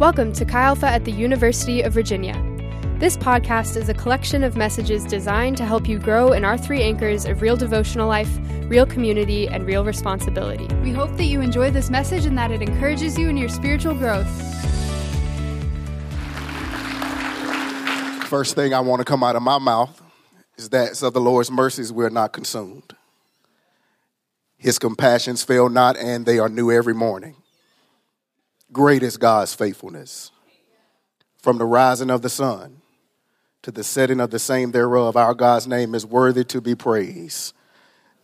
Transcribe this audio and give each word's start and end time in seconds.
Welcome 0.00 0.32
to 0.32 0.44
Chi 0.44 0.60
Alpha 0.60 0.88
at 0.88 1.04
the 1.04 1.12
University 1.12 1.80
of 1.80 1.92
Virginia. 1.92 2.34
This 2.98 3.16
podcast 3.16 3.76
is 3.76 3.88
a 3.88 3.94
collection 3.94 4.42
of 4.42 4.56
messages 4.56 5.04
designed 5.04 5.56
to 5.58 5.64
help 5.64 5.88
you 5.88 6.00
grow 6.00 6.32
in 6.32 6.44
our 6.44 6.58
three 6.58 6.82
anchors 6.82 7.24
of 7.24 7.40
real 7.40 7.56
devotional 7.56 8.08
life, 8.08 8.40
real 8.62 8.86
community, 8.86 9.46
and 9.46 9.64
real 9.64 9.84
responsibility. 9.84 10.66
We 10.82 10.90
hope 10.90 11.16
that 11.16 11.26
you 11.26 11.40
enjoy 11.40 11.70
this 11.70 11.90
message 11.90 12.26
and 12.26 12.36
that 12.36 12.50
it 12.50 12.60
encourages 12.60 13.16
you 13.16 13.28
in 13.28 13.36
your 13.36 13.48
spiritual 13.48 13.94
growth. 13.94 14.26
First 18.26 18.56
thing 18.56 18.74
I 18.74 18.80
want 18.80 18.98
to 18.98 19.04
come 19.04 19.22
out 19.22 19.36
of 19.36 19.42
my 19.42 19.58
mouth 19.58 20.02
is 20.56 20.70
that 20.70 21.00
of 21.04 21.12
the 21.12 21.20
Lord's 21.20 21.52
mercies 21.52 21.92
we're 21.92 22.10
not 22.10 22.32
consumed. 22.32 22.96
His 24.56 24.80
compassions 24.80 25.44
fail 25.44 25.68
not, 25.68 25.96
and 25.96 26.26
they 26.26 26.40
are 26.40 26.48
new 26.48 26.72
every 26.72 26.94
morning. 26.94 27.36
Great 28.72 29.02
is 29.02 29.16
God's 29.16 29.54
faithfulness. 29.54 30.30
From 31.38 31.58
the 31.58 31.66
rising 31.66 32.10
of 32.10 32.22
the 32.22 32.28
sun 32.28 32.80
to 33.62 33.70
the 33.70 33.84
setting 33.84 34.20
of 34.20 34.30
the 34.30 34.38
same 34.38 34.72
thereof, 34.72 35.16
our 35.16 35.34
God's 35.34 35.66
name 35.66 35.94
is 35.94 36.06
worthy 36.06 36.44
to 36.44 36.60
be 36.60 36.74
praised. 36.74 37.54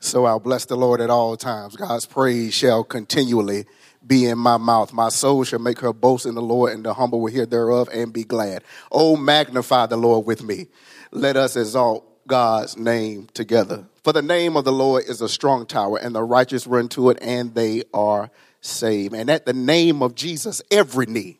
So 0.00 0.24
I'll 0.24 0.40
bless 0.40 0.64
the 0.64 0.76
Lord 0.76 1.00
at 1.02 1.10
all 1.10 1.36
times. 1.36 1.76
God's 1.76 2.06
praise 2.06 2.54
shall 2.54 2.82
continually 2.82 3.66
be 4.06 4.26
in 4.26 4.38
my 4.38 4.56
mouth. 4.56 4.94
My 4.94 5.10
soul 5.10 5.44
shall 5.44 5.58
make 5.58 5.80
her 5.80 5.92
boast 5.92 6.24
in 6.24 6.34
the 6.34 6.42
Lord, 6.42 6.72
and 6.72 6.84
the 6.84 6.94
humble 6.94 7.20
will 7.20 7.32
hear 7.32 7.44
thereof 7.44 7.90
and 7.92 8.12
be 8.12 8.24
glad. 8.24 8.64
Oh, 8.90 9.16
magnify 9.16 9.86
the 9.86 9.98
Lord 9.98 10.26
with 10.26 10.42
me. 10.42 10.68
Let 11.10 11.36
us 11.36 11.54
exalt 11.54 12.26
God's 12.26 12.78
name 12.78 13.28
together. 13.34 13.84
For 14.02 14.14
the 14.14 14.22
name 14.22 14.56
of 14.56 14.64
the 14.64 14.72
Lord 14.72 15.04
is 15.06 15.20
a 15.20 15.28
strong 15.28 15.66
tower, 15.66 15.98
and 15.98 16.14
the 16.14 16.22
righteous 16.22 16.66
run 16.66 16.88
to 16.90 17.10
it, 17.10 17.18
and 17.20 17.54
they 17.54 17.82
are 17.92 18.30
saved. 18.60 19.14
And 19.14 19.30
at 19.30 19.46
the 19.46 19.52
name 19.52 20.02
of 20.02 20.14
Jesus, 20.14 20.62
every 20.70 21.06
knee, 21.06 21.38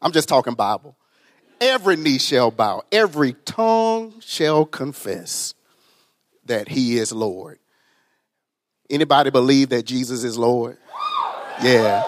I'm 0.00 0.12
just 0.12 0.28
talking 0.28 0.54
Bible, 0.54 0.96
every 1.60 1.96
knee 1.96 2.18
shall 2.18 2.50
bow, 2.50 2.82
every 2.90 3.34
tongue 3.44 4.14
shall 4.20 4.64
confess 4.64 5.54
that 6.46 6.68
he 6.68 6.98
is 6.98 7.12
Lord. 7.12 7.58
Anybody 8.88 9.30
believe 9.30 9.68
that 9.68 9.84
Jesus 9.84 10.24
is 10.24 10.36
Lord? 10.36 10.76
Yeah. 11.62 12.04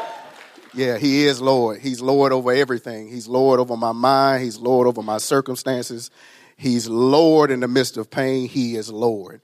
Yeah, 0.74 0.96
he 0.96 1.26
is 1.26 1.40
Lord. 1.40 1.80
He's 1.80 2.00
Lord 2.00 2.32
over 2.32 2.50
everything. 2.50 3.08
He's 3.08 3.28
Lord 3.28 3.60
over 3.60 3.76
my 3.76 3.92
mind. 3.92 4.42
He's 4.42 4.58
Lord 4.58 4.88
over 4.88 5.02
my 5.02 5.18
circumstances. 5.18 6.10
He's 6.56 6.88
Lord 6.88 7.50
in 7.50 7.60
the 7.60 7.68
midst 7.68 7.96
of 7.96 8.10
pain. 8.10 8.48
He 8.48 8.76
is 8.76 8.90
Lord. 8.90 9.42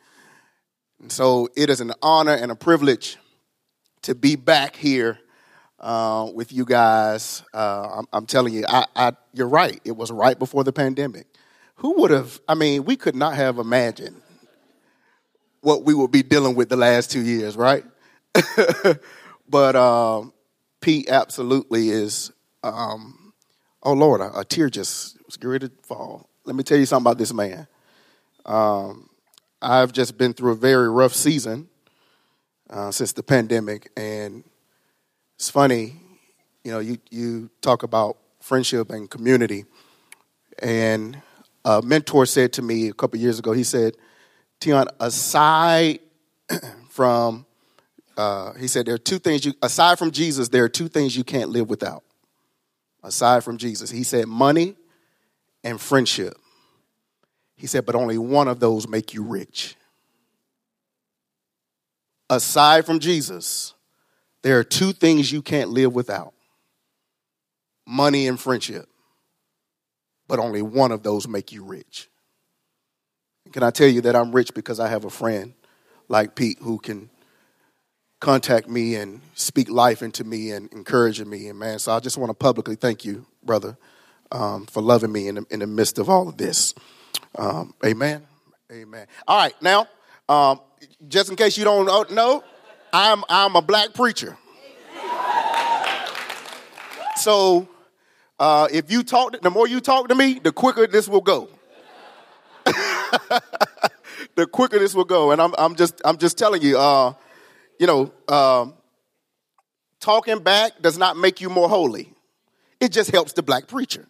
And 1.00 1.12
so 1.12 1.48
it 1.55 1.71
is 1.71 1.81
an 1.81 1.93
honor 2.03 2.34
and 2.34 2.50
a 2.50 2.56
privilege 2.56 3.19
to 4.03 4.15
be 4.15 4.37
back 4.37 4.77
here 4.77 5.19
uh, 5.81 6.31
with 6.35 6.53
you 6.53 6.65
guys. 6.65 7.43
Uh, 7.53 7.99
I'm, 7.99 8.07
I'm, 8.13 8.27
telling 8.27 8.53
you, 8.53 8.65
I, 8.69 8.85
I, 8.97 9.13
you're 9.33 9.49
right. 9.49 9.81
It 9.85 9.97
was 9.97 10.11
right 10.11 10.39
before 10.39 10.65
the 10.65 10.73
pandemic. 10.73 11.27
Who 11.77 12.01
would 12.01 12.11
have, 12.11 12.41
I 12.49 12.55
mean, 12.55 12.85
we 12.85 12.97
could 12.97 13.15
not 13.15 13.35
have 13.35 13.59
imagined 13.59 14.21
what 15.61 15.85
we 15.85 15.95
would 15.95 16.11
be 16.11 16.23
dealing 16.23 16.55
with 16.55 16.69
the 16.69 16.77
last 16.77 17.11
two 17.11 17.21
years, 17.21 17.57
right? 17.57 17.85
but 19.49 19.77
um, 19.77 20.33
Pete 20.81 21.09
absolutely 21.09 21.91
is, 21.91 22.33
um, 22.62 23.33
oh 23.83 23.93
Lord, 23.93 24.21
a, 24.21 24.41
a, 24.41 24.45
tear 24.45 24.69
just 24.69 25.17
was 25.27 25.39
ready 25.43 25.69
to 25.69 25.75
fall. 25.83 26.29
Let 26.45 26.57
me 26.57 26.62
tell 26.62 26.79
you 26.79 26.87
something 26.87 27.11
about 27.11 27.19
this 27.19 27.33
man. 27.33 27.67
Um, 28.45 29.11
I've 29.61 29.93
just 29.93 30.17
been 30.17 30.33
through 30.33 30.53
a 30.53 30.57
very 30.57 30.89
rough 30.89 31.15
season 31.15 31.69
uh, 32.71 32.91
since 32.91 33.13
the 33.13 33.23
pandemic, 33.23 33.91
and 33.97 34.45
it's 35.37 35.51
funny, 35.51 35.95
you 36.65 36.73
know, 36.73 36.79
you, 36.81 36.99
you 37.11 37.51
talk 37.61 37.83
about 37.83 38.19
friendship 38.41 38.91
and 38.91 39.11
community, 39.11 39.65
and 40.61 41.21
a 41.65 41.83
mentor 41.83 42.27
said 42.27 42.53
to 42.55 42.63
me 42.63 42.89
a 42.89 42.93
couple 42.93 43.19
years 43.19 43.39
ago, 43.39 43.53
he 43.53 43.65
said, 43.65 43.97
Tion, 44.62 44.87
aside 45.01 46.01
from 46.89 47.47
uh, 48.17 48.53
he 48.55 48.67
said 48.67 48.84
there 48.84 48.95
are 48.95 48.99
two 48.99 49.21
things 49.21 49.45
you 49.45 49.55
aside 49.62 49.97
from 49.97 50.11
jesus 50.11 50.49
there 50.49 50.65
are 50.65 50.69
two 50.69 50.89
things 50.89 51.17
you 51.17 51.25
can't 51.25 51.51
live 51.51 51.71
without. 51.71 52.03
Aside 53.03 53.45
from 53.45 53.59
jesus. 53.59 53.91
He 53.91 54.03
said 54.03 54.27
money 54.27 54.75
and 55.62 55.81
friendship. 55.81 56.34
He 57.57 57.69
said 57.69 57.87
but 57.87 57.95
only 57.95 58.19
one 58.19 58.49
of 58.49 58.59
those 58.59 58.89
make 58.89 59.15
you 59.15 59.23
rich 59.23 59.77
aside 62.31 62.84
from 62.84 62.99
jesus 62.99 63.75
there 64.43 64.59
are 64.59 64.65
two 64.65 64.93
things 64.93 65.33
you 65.33 65.43
can't 65.43 65.71
live 65.71 65.94
without 65.94 66.34
money 67.87 68.27
and 68.27 68.39
friendship 68.39 68.89
but 70.27 70.39
only 70.39 70.62
one 70.62 70.93
of 70.93 71.03
those 71.03 71.27
make 71.27 71.53
you 71.53 71.65
rich 71.65 72.09
can 73.53 73.62
i 73.62 73.71
tell 73.71 73.89
you 73.89 74.00
that 74.00 74.15
i'm 74.15 74.33
rich 74.33 74.53
because 74.55 74.78
i 74.78 74.89
have 74.89 75.05
a 75.05 75.11
friend 75.11 75.55
like 76.09 76.34
pete 76.34 76.59
who 76.61 76.78
can 76.78 77.09
contact 78.21 78.69
me 78.69 78.97
and 78.97 79.21
speak 79.34 79.71
life 79.71 80.03
into 80.03 80.25
me 80.25 80.50
and 80.50 80.72
encouraging 80.72 81.28
me. 81.28 81.49
And 81.49 81.59
man, 81.59 81.78
so 81.78 81.93
I 81.93 82.00
just 82.00 82.16
want 82.16 82.31
to 82.31 82.34
publicly 82.34 82.75
thank 82.75 83.05
you, 83.05 83.27
brother, 83.45 83.77
um, 84.33 84.66
for 84.66 84.83
loving 84.83 85.12
me 85.12 85.28
in 85.28 85.37
the, 85.37 85.47
in 85.50 85.60
the 85.60 85.66
midst 85.66 85.99
of 85.99 86.09
all 86.09 86.28
of 86.28 86.37
this. 86.37 86.75
Um, 87.37 87.75
amen. 87.84 88.27
Amen. 88.71 89.06
All 89.27 89.39
right, 89.39 89.55
now, 89.62 89.87
um, 90.28 90.61
just 91.09 91.31
in 91.31 91.37
case 91.37 91.56
you 91.56 91.65
don't 91.65 92.11
know, 92.12 92.44
I'm 92.93 93.25
I'm 93.28 93.56
a 93.56 93.62
black 93.62 93.94
preacher. 93.94 94.37
So 97.16 97.69
uh, 98.39 98.69
if 98.72 98.91
you 98.91 99.03
talk, 99.03 99.41
the 99.41 99.50
more 99.50 99.66
you 99.66 99.81
talk 99.81 100.09
to 100.09 100.15
me, 100.15 100.39
the 100.39 100.53
quicker 100.53 100.87
this 100.87 101.09
will 101.09 101.21
go. 101.21 101.49
the 104.37 104.47
quicker 104.47 104.78
this 104.78 104.94
will 104.94 105.05
go, 105.05 105.33
and 105.33 105.41
I'm 105.41 105.55
I'm 105.59 105.75
just 105.75 106.00
I'm 106.05 106.19
just 106.19 106.39
telling 106.39 106.62
you. 106.62 106.78
Uh, 106.78 107.15
you 107.78 107.87
know, 107.87 108.12
um, 108.28 108.75
talking 110.00 110.41
back 110.41 110.83
does 110.83 110.99
not 110.99 111.16
make 111.16 111.41
you 111.41 111.49
more 111.49 111.69
holy. 111.69 112.12
It 112.81 112.93
just 112.93 113.10
helps 113.10 113.33
the 113.33 113.43
black 113.43 113.66
preacher. 113.69 114.06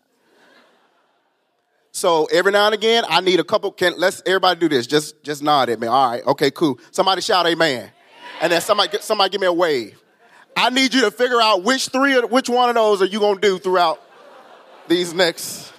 So 1.92 2.26
every 2.26 2.52
now 2.52 2.66
and 2.66 2.74
again, 2.74 3.04
I 3.08 3.20
need 3.20 3.40
a 3.40 3.44
couple. 3.44 3.72
Can 3.72 3.94
let's 3.98 4.22
everybody 4.26 4.60
do 4.60 4.68
this? 4.68 4.86
Just 4.86 5.22
just 5.22 5.42
nod 5.42 5.68
at 5.68 5.80
me. 5.80 5.86
All 5.86 6.10
right, 6.10 6.24
okay, 6.26 6.50
cool. 6.50 6.78
Somebody 6.90 7.22
shout 7.22 7.46
amen, 7.46 7.90
and 8.40 8.52
then 8.52 8.60
somebody 8.60 8.98
somebody 9.00 9.30
give 9.30 9.40
me 9.40 9.46
a 9.46 9.52
wave. 9.52 10.00
I 10.56 10.70
need 10.70 10.92
you 10.92 11.02
to 11.02 11.10
figure 11.10 11.40
out 11.40 11.62
which 11.62 11.88
three, 11.88 12.18
which 12.20 12.48
one 12.48 12.68
of 12.68 12.74
those 12.74 13.00
are 13.02 13.06
you 13.06 13.20
gonna 13.20 13.40
do 13.40 13.58
throughout 13.58 14.02
these 14.88 15.14
next 15.14 15.72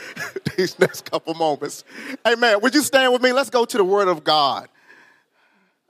these 0.56 0.78
next 0.78 1.10
couple 1.10 1.34
moments. 1.34 1.84
Amen. 2.26 2.60
Would 2.60 2.74
you 2.74 2.82
stand 2.82 3.12
with 3.12 3.22
me? 3.22 3.32
Let's 3.32 3.50
go 3.50 3.64
to 3.64 3.76
the 3.76 3.84
Word 3.84 4.08
of 4.08 4.24
God. 4.24 4.68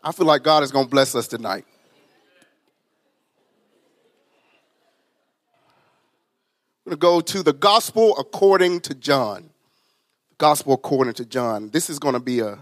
I 0.02 0.12
feel 0.12 0.26
like 0.26 0.42
God 0.42 0.62
is 0.62 0.72
to 0.72 0.84
bless 0.84 1.14
us 1.14 1.28
tonight. 1.28 1.64
We're 6.84 6.90
to 6.90 6.96
go 6.96 7.20
to 7.20 7.42
the 7.44 7.52
gospel 7.52 8.18
according 8.18 8.80
to 8.80 8.94
John. 8.94 9.51
Gospel 10.42 10.72
according 10.72 11.14
to 11.14 11.24
John. 11.24 11.70
This 11.70 11.88
is 11.88 12.00
going 12.00 12.14
to 12.14 12.20
be 12.20 12.40
a 12.40 12.58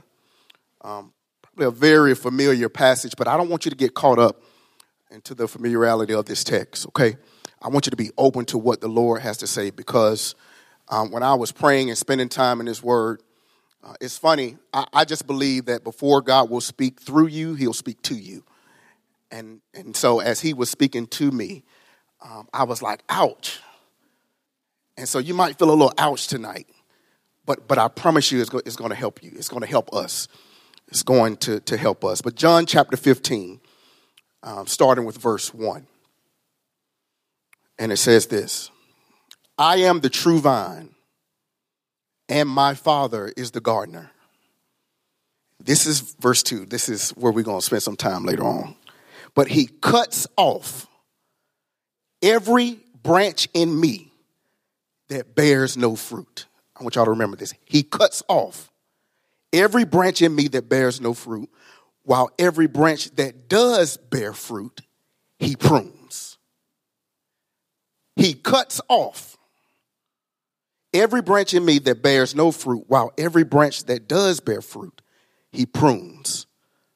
um, 0.82 1.14
probably 1.40 1.64
a 1.64 1.70
very 1.70 2.14
familiar 2.14 2.68
passage, 2.68 3.14
but 3.16 3.26
I 3.26 3.38
don't 3.38 3.48
want 3.48 3.64
you 3.64 3.70
to 3.70 3.76
get 3.76 3.94
caught 3.94 4.18
up 4.18 4.42
into 5.10 5.34
the 5.34 5.48
familiarity 5.48 6.12
of 6.12 6.26
this 6.26 6.44
text. 6.44 6.86
Okay, 6.88 7.16
I 7.62 7.68
want 7.68 7.86
you 7.86 7.90
to 7.90 7.96
be 7.96 8.10
open 8.18 8.44
to 8.44 8.58
what 8.58 8.82
the 8.82 8.88
Lord 8.88 9.22
has 9.22 9.38
to 9.38 9.46
say 9.46 9.70
because 9.70 10.34
um, 10.90 11.10
when 11.10 11.22
I 11.22 11.32
was 11.32 11.52
praying 11.52 11.88
and 11.88 11.96
spending 11.96 12.28
time 12.28 12.60
in 12.60 12.66
His 12.66 12.82
Word, 12.82 13.22
uh, 13.82 13.94
it's 13.98 14.18
funny. 14.18 14.58
I, 14.74 14.84
I, 14.92 15.04
just 15.06 15.26
believe 15.26 15.64
that 15.64 15.82
before 15.82 16.20
God 16.20 16.50
will 16.50 16.60
speak 16.60 17.00
through 17.00 17.28
you, 17.28 17.54
He'll 17.54 17.72
speak 17.72 18.02
to 18.02 18.14
you. 18.14 18.44
And, 19.30 19.62
and 19.72 19.96
so 19.96 20.20
as 20.20 20.38
He 20.38 20.52
was 20.52 20.68
speaking 20.68 21.06
to 21.06 21.30
me, 21.30 21.62
um, 22.20 22.46
I 22.52 22.64
was 22.64 22.82
like, 22.82 23.00
ouch. 23.08 23.58
And 24.98 25.08
so 25.08 25.18
you 25.18 25.32
might 25.32 25.58
feel 25.58 25.70
a 25.70 25.72
little 25.72 25.94
ouch 25.96 26.26
tonight, 26.26 26.66
but, 27.50 27.66
but 27.66 27.78
I 27.78 27.88
promise 27.88 28.30
you 28.30 28.40
it's, 28.40 28.48
go, 28.48 28.58
it's 28.58 28.76
going 28.76 28.90
to 28.90 28.96
help 28.96 29.24
you. 29.24 29.32
It's 29.34 29.48
going 29.48 29.62
to 29.62 29.66
help 29.66 29.92
us. 29.92 30.28
It's 30.86 31.02
going 31.02 31.36
to, 31.38 31.58
to 31.58 31.76
help 31.76 32.04
us. 32.04 32.22
But 32.22 32.36
John 32.36 32.64
chapter 32.64 32.96
15, 32.96 33.60
um, 34.44 34.68
starting 34.68 35.04
with 35.04 35.18
verse 35.18 35.52
1. 35.52 35.84
And 37.80 37.90
it 37.90 37.96
says 37.96 38.28
this 38.28 38.70
I 39.58 39.78
am 39.78 39.98
the 39.98 40.08
true 40.08 40.38
vine 40.38 40.90
and 42.28 42.48
my 42.48 42.74
Father 42.74 43.32
is 43.36 43.50
the 43.50 43.60
gardener. 43.60 44.12
This 45.58 45.86
is 45.86 46.14
verse 46.20 46.44
2. 46.44 46.66
This 46.66 46.88
is 46.88 47.10
where 47.10 47.32
we're 47.32 47.42
going 47.42 47.58
to 47.58 47.66
spend 47.66 47.82
some 47.82 47.96
time 47.96 48.24
later 48.24 48.44
on. 48.44 48.76
But 49.34 49.48
he 49.48 49.66
cuts 49.66 50.28
off 50.36 50.86
every 52.22 52.78
branch 53.02 53.48
in 53.54 53.80
me 53.80 54.12
that 55.08 55.34
bears 55.34 55.76
no 55.76 55.96
fruit. 55.96 56.46
I 56.80 56.82
want 56.82 56.96
y'all 56.96 57.04
to 57.04 57.10
remember 57.10 57.36
this. 57.36 57.52
He 57.66 57.82
cuts 57.82 58.22
off 58.26 58.72
every 59.52 59.84
branch 59.84 60.22
in 60.22 60.34
me 60.34 60.48
that 60.48 60.68
bears 60.68 61.00
no 61.00 61.12
fruit, 61.12 61.50
while 62.04 62.30
every 62.38 62.66
branch 62.66 63.10
that 63.16 63.48
does 63.48 63.98
bear 63.98 64.32
fruit, 64.32 64.80
he 65.38 65.54
prunes. 65.54 66.38
he 68.16 68.34
cuts 68.34 68.80
off 68.88 69.38
every 70.92 71.22
branch 71.22 71.54
in 71.54 71.64
me 71.64 71.78
that 71.78 72.02
bears 72.02 72.34
no 72.34 72.50
fruit, 72.50 72.84
while 72.88 73.12
every 73.16 73.44
branch 73.44 73.84
that 73.84 74.08
does 74.08 74.40
bear 74.40 74.60
fruit, 74.60 75.00
he 75.52 75.64
prunes 75.64 76.46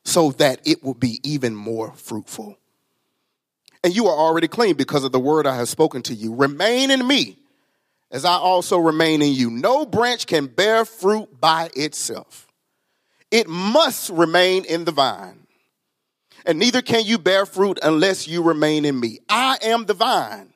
so 0.05 0.33
that 0.33 0.61
it 0.67 0.83
will 0.83 0.95
be 0.95 1.21
even 1.23 1.55
more 1.55 1.93
fruitful. 1.95 2.59
And 3.83 3.95
you 3.95 4.07
are 4.07 4.17
already 4.17 4.49
clean 4.49 4.77
because 4.77 5.05
of 5.05 5.13
the 5.13 5.21
word 5.21 5.47
I 5.47 5.57
have 5.57 5.69
spoken 5.69 6.03
to 6.03 6.15
you. 6.15 6.35
Remain 6.35 6.91
in 6.91 7.07
me 7.07 7.39
as 8.15 8.25
I 8.25 8.35
also 8.35 8.79
remain 8.79 9.23
in 9.23 9.33
you. 9.33 9.51
No 9.51 9.85
branch 9.85 10.29
can 10.29 10.47
bear 10.47 10.85
fruit 10.85 11.41
by 11.41 11.69
itself, 11.75 12.47
it 13.31 13.49
must 13.49 14.09
remain 14.09 14.65
in 14.65 14.85
the 14.85 14.93
vine. 14.93 15.41
And 16.47 16.59
neither 16.59 16.83
can 16.83 17.05
you 17.05 17.19
bear 17.19 17.47
fruit 17.47 17.79
unless 17.83 18.29
you 18.29 18.43
remain 18.43 18.85
in 18.85 19.01
me. 19.01 19.19
I 19.29 19.59
am 19.63 19.87
the 19.87 19.95
vine. 19.95 20.53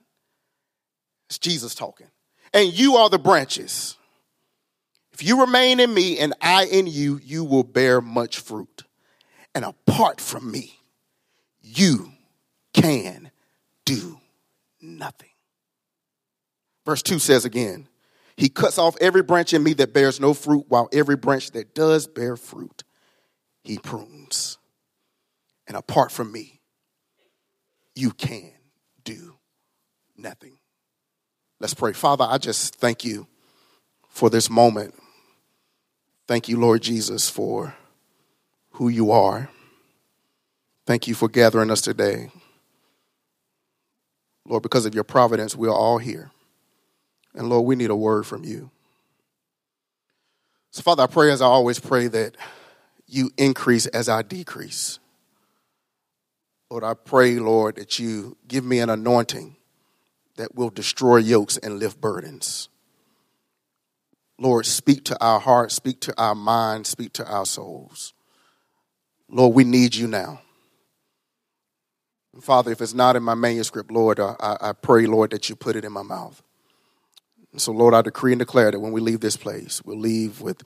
It's 1.28 1.38
Jesus 1.38 1.74
talking. 1.74 2.08
And 2.52 2.78
you 2.78 2.96
are 2.96 3.08
the 3.08 3.18
branches. 3.18 3.96
If 5.12 5.22
you 5.22 5.40
remain 5.40 5.80
in 5.80 5.92
me 5.92 6.18
and 6.18 6.34
I 6.42 6.66
in 6.66 6.86
you, 6.86 7.18
you 7.24 7.42
will 7.42 7.64
bear 7.64 8.02
much 8.02 8.38
fruit. 8.38 8.84
And 9.54 9.64
apart 9.64 10.20
from 10.20 10.50
me, 10.50 10.74
you 11.62 12.12
can 12.74 13.30
do 13.86 14.20
nothing. 14.82 15.27
Verse 16.88 17.02
2 17.02 17.18
says 17.18 17.44
again, 17.44 17.86
He 18.34 18.48
cuts 18.48 18.78
off 18.78 18.96
every 18.98 19.22
branch 19.22 19.52
in 19.52 19.62
me 19.62 19.74
that 19.74 19.92
bears 19.92 20.18
no 20.20 20.32
fruit, 20.32 20.64
while 20.68 20.88
every 20.90 21.16
branch 21.16 21.50
that 21.50 21.74
does 21.74 22.06
bear 22.06 22.34
fruit, 22.34 22.82
He 23.62 23.76
prunes. 23.76 24.56
And 25.66 25.76
apart 25.76 26.10
from 26.10 26.32
me, 26.32 26.62
you 27.94 28.10
can 28.12 28.52
do 29.04 29.34
nothing. 30.16 30.56
Let's 31.60 31.74
pray. 31.74 31.92
Father, 31.92 32.26
I 32.26 32.38
just 32.38 32.76
thank 32.76 33.04
you 33.04 33.26
for 34.08 34.30
this 34.30 34.48
moment. 34.48 34.94
Thank 36.26 36.48
you, 36.48 36.58
Lord 36.58 36.80
Jesus, 36.80 37.28
for 37.28 37.74
who 38.70 38.88
you 38.88 39.10
are. 39.10 39.50
Thank 40.86 41.06
you 41.06 41.14
for 41.14 41.28
gathering 41.28 41.70
us 41.70 41.82
today. 41.82 42.30
Lord, 44.46 44.62
because 44.62 44.86
of 44.86 44.94
your 44.94 45.04
providence, 45.04 45.54
we 45.54 45.68
are 45.68 45.74
all 45.74 45.98
here. 45.98 46.30
And 47.38 47.48
Lord, 47.48 47.66
we 47.66 47.76
need 47.76 47.90
a 47.90 47.96
word 47.96 48.26
from 48.26 48.44
you. 48.44 48.70
So, 50.72 50.82
Father, 50.82 51.04
I 51.04 51.06
pray 51.06 51.30
as 51.30 51.40
I 51.40 51.46
always 51.46 51.78
pray 51.78 52.08
that 52.08 52.36
you 53.06 53.30
increase 53.38 53.86
as 53.86 54.08
I 54.08 54.22
decrease. 54.22 54.98
Lord, 56.68 56.82
I 56.82 56.94
pray, 56.94 57.38
Lord, 57.38 57.76
that 57.76 58.00
you 58.00 58.36
give 58.48 58.64
me 58.64 58.80
an 58.80 58.90
anointing 58.90 59.56
that 60.36 60.56
will 60.56 60.68
destroy 60.68 61.18
yokes 61.18 61.56
and 61.56 61.78
lift 61.78 62.00
burdens. 62.00 62.68
Lord, 64.36 64.66
speak 64.66 65.04
to 65.04 65.24
our 65.24 65.38
hearts, 65.38 65.76
speak 65.76 66.00
to 66.00 66.14
our 66.20 66.34
minds, 66.34 66.88
speak 66.88 67.12
to 67.14 67.26
our 67.26 67.46
souls. 67.46 68.14
Lord, 69.30 69.54
we 69.54 69.62
need 69.62 69.94
you 69.94 70.08
now. 70.08 70.40
Father, 72.40 72.72
if 72.72 72.80
it's 72.80 72.94
not 72.94 73.14
in 73.14 73.22
my 73.22 73.34
manuscript, 73.34 73.92
Lord, 73.92 74.18
I, 74.18 74.34
I 74.40 74.72
pray, 74.72 75.06
Lord, 75.06 75.30
that 75.30 75.48
you 75.48 75.54
put 75.54 75.76
it 75.76 75.84
in 75.84 75.92
my 75.92 76.02
mouth. 76.02 76.42
So, 77.56 77.72
Lord, 77.72 77.94
I 77.94 78.02
decree 78.02 78.32
and 78.32 78.38
declare 78.38 78.70
that 78.70 78.80
when 78.80 78.92
we 78.92 79.00
leave 79.00 79.20
this 79.20 79.36
place, 79.36 79.82
we'll 79.84 79.98
leave 79.98 80.40
with 80.40 80.62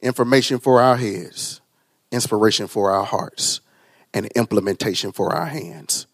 information 0.00 0.58
for 0.58 0.80
our 0.80 0.96
heads, 0.96 1.60
inspiration 2.10 2.66
for 2.66 2.90
our 2.90 3.04
hearts, 3.04 3.60
and 4.14 4.26
implementation 4.36 5.12
for 5.12 5.34
our 5.34 5.46
hands. 5.46 6.06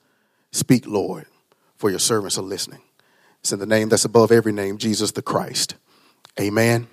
Speak, 0.53 0.87
Lord, 0.87 1.27
for 1.77 1.91
your 1.91 1.99
servants 1.99 2.39
are 2.39 2.43
listening. 2.43 2.81
It's 3.41 3.53
in 3.53 3.59
the 3.59 3.67
name 3.67 3.89
that's 3.89 4.05
above 4.05 4.33
every 4.33 4.53
name, 4.53 4.79
Jesus 4.79 5.13
the 5.13 5.23
Christ. 5.23 5.77
Amen. 6.41 6.89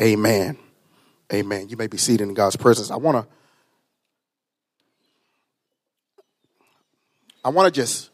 Amen. 0.00 0.58
Amen. 1.32 1.68
You 1.68 1.76
may 1.76 1.86
be 1.86 1.96
seated 1.96 2.28
in 2.28 2.34
God's 2.34 2.56
presence. 2.56 2.90
I 2.90 2.96
want 2.96 3.24
to 3.24 3.32
I 7.44 7.48
want 7.48 7.72
to 7.72 7.80
just 7.80 8.10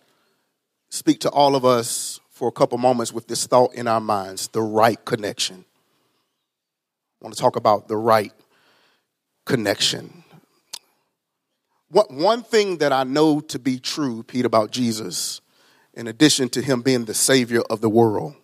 speak 0.88 1.20
to 1.20 1.30
all 1.30 1.54
of 1.54 1.64
us 1.64 2.07
for 2.38 2.46
a 2.46 2.52
couple 2.52 2.78
moments 2.78 3.12
with 3.12 3.26
this 3.26 3.48
thought 3.48 3.74
in 3.74 3.88
our 3.88 4.00
minds 4.00 4.46
the 4.48 4.62
right 4.62 5.04
connection. 5.04 5.64
I 7.20 7.24
want 7.24 7.34
to 7.34 7.40
talk 7.40 7.56
about 7.56 7.88
the 7.88 7.96
right 7.96 8.32
connection. 9.44 10.22
What, 11.90 12.12
one 12.12 12.44
thing 12.44 12.78
that 12.78 12.92
I 12.92 13.02
know 13.02 13.40
to 13.40 13.58
be 13.58 13.80
true, 13.80 14.22
Pete, 14.22 14.44
about 14.44 14.70
Jesus, 14.70 15.40
in 15.94 16.06
addition 16.06 16.48
to 16.50 16.62
him 16.62 16.80
being 16.80 17.06
the 17.06 17.14
Savior 17.14 17.62
of 17.68 17.80
the 17.80 17.88
world, 17.88 18.36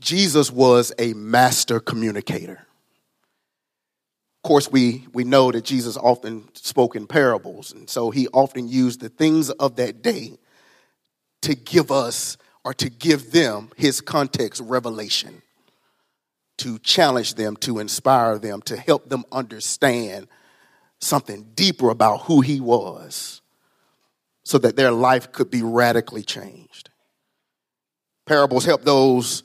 Jesus 0.00 0.50
was 0.50 0.92
a 0.98 1.14
master 1.14 1.78
communicator. 1.78 2.66
Of 4.42 4.48
course, 4.48 4.68
we, 4.68 5.06
we 5.12 5.22
know 5.22 5.52
that 5.52 5.64
Jesus 5.64 5.96
often 5.96 6.48
spoke 6.54 6.96
in 6.96 7.06
parables, 7.06 7.72
and 7.72 7.88
so 7.88 8.10
he 8.10 8.26
often 8.28 8.66
used 8.66 9.00
the 9.00 9.10
things 9.10 9.50
of 9.50 9.76
that 9.76 10.02
day 10.02 10.38
to 11.42 11.54
give 11.54 11.92
us 11.92 12.36
or 12.64 12.72
to 12.74 12.88
give 12.88 13.30
them 13.32 13.70
his 13.76 14.00
context 14.00 14.62
revelation, 14.64 15.42
to 16.58 16.78
challenge 16.78 17.34
them, 17.34 17.56
to 17.56 17.78
inspire 17.78 18.38
them, 18.38 18.62
to 18.62 18.76
help 18.76 19.08
them 19.08 19.24
understand 19.30 20.28
something 21.00 21.50
deeper 21.54 21.90
about 21.90 22.22
who 22.22 22.40
he 22.40 22.60
was 22.60 23.42
so 24.44 24.58
that 24.58 24.76
their 24.76 24.90
life 24.90 25.32
could 25.32 25.50
be 25.50 25.62
radically 25.62 26.22
changed. 26.22 26.90
Parables 28.26 28.64
help 28.64 28.82
those 28.82 29.42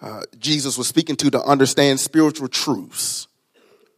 uh, 0.00 0.22
Jesus 0.38 0.76
was 0.76 0.88
speaking 0.88 1.14
to 1.16 1.30
to 1.30 1.40
understand 1.42 2.00
spiritual 2.00 2.48
truths 2.48 3.28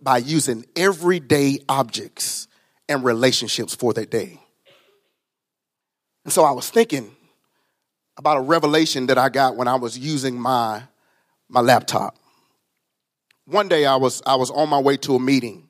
by 0.03 0.19
using 0.19 0.67
everyday 0.77 1.59
objects 1.67 2.47
and 2.91 3.03
relationships 3.03 3.75
for 3.75 3.95
that 3.95 4.11
day. 4.11 4.39
And 6.25 6.33
so 6.33 6.45
I 6.45 6.51
was 6.51 6.69
thinking 6.69 7.17
about 8.17 8.37
a 8.37 8.41
revelation 8.41 9.07
that 9.07 9.19
I 9.19 9.29
got 9.29 9.57
when 9.57 9.69
I 9.69 9.75
was 9.75 9.99
using 9.99 10.39
my, 10.39 10.83
my 11.49 11.61
laptop. 11.61 12.17
One 13.47 13.69
day 13.69 13.85
I 13.85 13.97
was, 13.97 14.23
I 14.25 14.37
was 14.37 14.51
on 14.51 14.69
my 14.69 14.79
way 14.79 14.97
to 14.99 15.17
a 15.17 15.21
meeting 15.21 15.69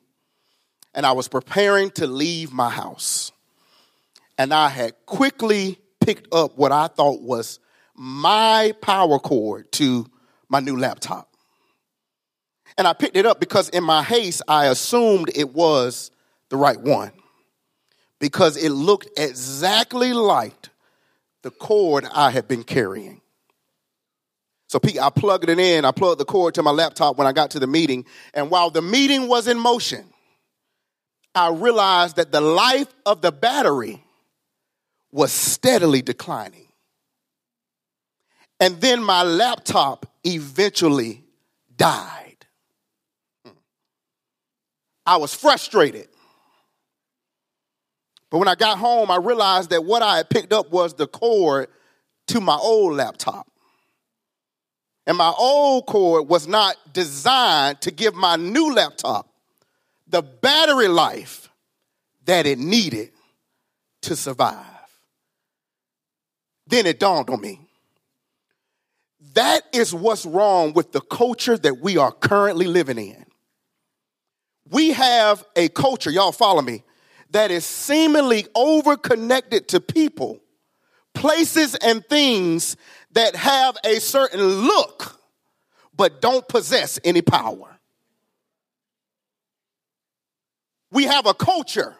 and 0.93 1.05
I 1.05 1.11
was 1.11 1.27
preparing 1.27 1.91
to 1.91 2.07
leave 2.07 2.53
my 2.53 2.69
house. 2.69 3.31
And 4.37 4.53
I 4.53 4.69
had 4.69 4.93
quickly 5.05 5.79
picked 5.99 6.33
up 6.33 6.57
what 6.57 6.71
I 6.71 6.87
thought 6.87 7.21
was 7.21 7.59
my 7.95 8.73
power 8.81 9.19
cord 9.19 9.71
to 9.73 10.05
my 10.49 10.59
new 10.59 10.77
laptop. 10.77 11.29
And 12.77 12.87
I 12.87 12.93
picked 12.93 13.15
it 13.15 13.25
up 13.25 13.39
because 13.39 13.69
in 13.69 13.83
my 13.83 14.03
haste, 14.03 14.41
I 14.47 14.67
assumed 14.67 15.31
it 15.33 15.53
was 15.53 16.11
the 16.49 16.57
right 16.57 16.79
one 16.79 17.11
because 18.19 18.57
it 18.57 18.69
looked 18.69 19.09
exactly 19.17 20.13
like 20.13 20.69
the 21.45 21.51
cord 21.51 22.07
I 22.11 22.31
had 22.31 22.47
been 22.47 22.63
carrying. 22.63 23.21
So 24.67 24.79
Pete, 24.79 24.99
I 24.99 25.11
plugged 25.11 25.47
it 25.47 25.59
in. 25.59 25.85
I 25.85 25.91
plugged 25.91 26.19
the 26.19 26.25
cord 26.25 26.55
to 26.55 26.63
my 26.63 26.71
laptop 26.71 27.19
when 27.19 27.27
I 27.27 27.33
got 27.33 27.51
to 27.51 27.59
the 27.59 27.67
meeting. 27.67 28.05
And 28.33 28.49
while 28.49 28.71
the 28.71 28.81
meeting 28.81 29.27
was 29.27 29.47
in 29.47 29.59
motion, 29.59 30.05
I 31.35 31.51
realized 31.51 32.15
that 32.15 32.31
the 32.31 32.41
life 32.41 32.91
of 33.05 33.21
the 33.21 33.31
battery 33.31 34.03
was 35.11 35.31
steadily 35.31 36.01
declining. 36.01 36.67
And 38.59 38.81
then 38.81 39.03
my 39.03 39.21
laptop 39.21 40.07
eventually 40.23 41.23
died. 41.77 42.37
Hmm. 43.45 43.51
I 45.05 45.17
was 45.17 45.35
frustrated. 45.35 46.07
But 48.29 48.39
when 48.39 48.47
I 48.47 48.55
got 48.55 48.77
home, 48.77 49.11
I 49.11 49.17
realized 49.17 49.69
that 49.69 49.83
what 49.83 50.01
I 50.01 50.17
had 50.17 50.29
picked 50.29 50.51
up 50.51 50.71
was 50.71 50.93
the 50.93 51.07
cord 51.07 51.67
to 52.27 52.41
my 52.41 52.55
old 52.55 52.93
laptop. 52.93 53.47
And 55.07 55.17
my 55.17 55.31
old 55.37 55.85
cord 55.85 56.27
was 56.27 56.47
not 56.47 56.75
designed 56.91 57.81
to 57.81 57.91
give 57.91 58.15
my 58.15 58.35
new 58.35 58.73
laptop 58.73 59.29
the 60.07 60.21
battery 60.21 60.87
life 60.87 61.49
that 62.25 62.45
it 62.45 62.57
needed 62.57 63.11
to 64.01 64.15
survive. 64.15 64.65
Then 66.67 66.87
it 66.87 66.99
dawned 66.99 67.29
on 67.29 67.39
me. 67.39 67.59
That 69.33 69.61
is 69.73 69.93
what's 69.93 70.25
wrong 70.25 70.73
with 70.73 70.91
the 70.91 71.01
culture 71.01 71.57
that 71.57 71.79
we 71.81 71.97
are 71.97 72.11
currently 72.11 72.65
living 72.65 72.97
in 72.97 73.25
we 74.69 74.93
have 74.93 75.43
a 75.55 75.69
culture, 75.69 76.09
y'all 76.09 76.31
follow 76.31 76.61
me, 76.61 76.83
that 77.31 77.51
is 77.51 77.65
seemingly 77.65 78.47
over 78.55 78.97
connected 78.97 79.67
to 79.69 79.79
people, 79.79 80.39
places, 81.13 81.75
and 81.75 82.05
things 82.05 82.77
that 83.11 83.35
have 83.35 83.77
a 83.83 83.99
certain 83.99 84.41
look 84.43 85.19
but 85.95 86.21
don't 86.21 86.47
possess 86.47 86.99
any 87.03 87.21
power. 87.21 87.77
We 90.91 91.05
have 91.05 91.25
a 91.25 91.33
culture 91.33 91.95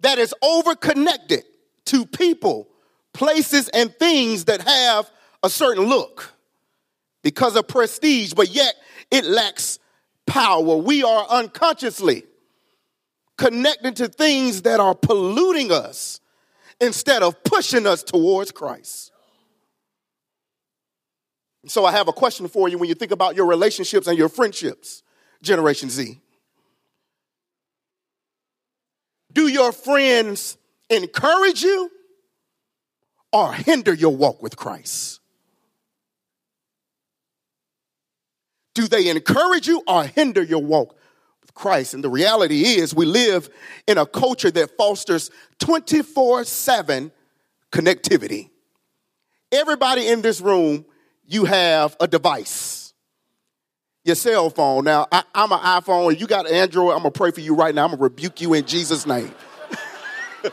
that 0.00 0.18
is 0.18 0.34
over 0.42 0.74
connected 0.74 1.44
to 1.86 2.04
people, 2.06 2.68
places, 3.12 3.68
and 3.68 3.94
things 3.98 4.46
that 4.46 4.62
have 4.62 5.10
a 5.42 5.50
certain 5.50 5.84
look 5.84 6.32
because 7.22 7.56
of 7.56 7.68
prestige, 7.68 8.32
but 8.34 8.50
yet 8.50 8.74
it 9.10 9.24
lacks 9.24 9.78
power. 10.26 10.76
We 10.76 11.02
are 11.02 11.26
unconsciously 11.28 12.24
connected 13.38 13.96
to 13.96 14.08
things 14.08 14.62
that 14.62 14.80
are 14.80 14.94
polluting 14.94 15.72
us 15.72 16.20
instead 16.80 17.22
of 17.22 17.42
pushing 17.44 17.86
us 17.86 18.02
towards 18.02 18.50
Christ. 18.50 19.12
So 21.66 21.84
I 21.84 21.92
have 21.92 22.08
a 22.08 22.12
question 22.12 22.48
for 22.48 22.68
you 22.68 22.78
when 22.78 22.88
you 22.88 22.94
think 22.94 23.12
about 23.12 23.36
your 23.36 23.46
relationships 23.46 24.06
and 24.06 24.18
your 24.18 24.28
friendships, 24.28 25.02
Generation 25.42 25.90
Z. 25.90 26.20
Do 29.32 29.46
your 29.46 29.72
friends 29.72 30.58
encourage 30.90 31.62
you 31.62 31.90
or 33.32 33.52
hinder 33.52 33.94
your 33.94 34.14
walk 34.14 34.42
with 34.42 34.56
Christ? 34.56 35.20
Do 38.74 38.88
they 38.88 39.08
encourage 39.08 39.66
you 39.66 39.82
or 39.86 40.04
hinder 40.04 40.42
your 40.42 40.62
walk 40.62 40.96
Christ? 41.54 41.94
And 41.94 42.02
the 42.02 42.10
reality 42.10 42.62
is, 42.62 42.94
we 42.94 43.06
live 43.06 43.50
in 43.86 43.98
a 43.98 44.06
culture 44.06 44.50
that 44.50 44.76
fosters 44.76 45.30
24 45.58 46.44
7 46.44 47.12
connectivity. 47.70 48.50
Everybody 49.50 50.08
in 50.08 50.22
this 50.22 50.40
room, 50.40 50.84
you 51.26 51.44
have 51.44 51.96
a 52.00 52.08
device, 52.08 52.94
your 54.04 54.16
cell 54.16 54.50
phone. 54.50 54.84
Now, 54.84 55.06
I, 55.10 55.24
am 55.34 55.52
an 55.52 55.58
iPhone, 55.58 56.18
you 56.18 56.26
got 56.26 56.50
Android. 56.50 56.92
I'm 56.92 56.98
gonna 56.98 57.10
pray 57.10 57.30
for 57.30 57.40
you 57.40 57.54
right 57.54 57.74
now. 57.74 57.84
I'm 57.84 57.90
gonna 57.90 58.02
rebuke 58.02 58.40
you 58.40 58.54
in 58.54 58.66
Jesus' 58.66 59.06
name. 59.06 59.32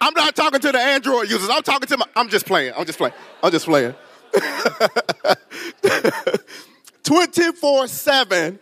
I'm 0.00 0.14
not 0.14 0.36
talking 0.36 0.60
to 0.60 0.72
the 0.72 0.78
Android 0.78 1.28
users. 1.28 1.48
I'm 1.50 1.62
talking 1.62 1.88
to 1.88 1.98
my. 1.98 2.06
I'm 2.14 2.28
just 2.28 2.46
playing. 2.46 2.72
I'm 2.76 2.86
just 2.86 2.98
playing. 2.98 3.14
I'm 3.42 3.50
just 3.50 3.66
playing. 3.66 3.94
24 7.06 7.88
7 7.88 8.58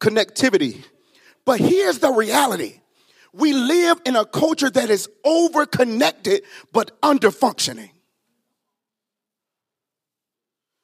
connectivity. 0.00 0.82
But 1.44 1.60
here's 1.60 1.98
the 1.98 2.10
reality 2.10 2.80
we 3.34 3.52
live 3.52 4.00
in 4.04 4.16
a 4.16 4.24
culture 4.24 4.70
that 4.70 4.90
is 4.90 5.08
over 5.24 5.66
connected 5.66 6.42
but 6.72 6.90
under 7.02 7.30
functioning. 7.30 7.90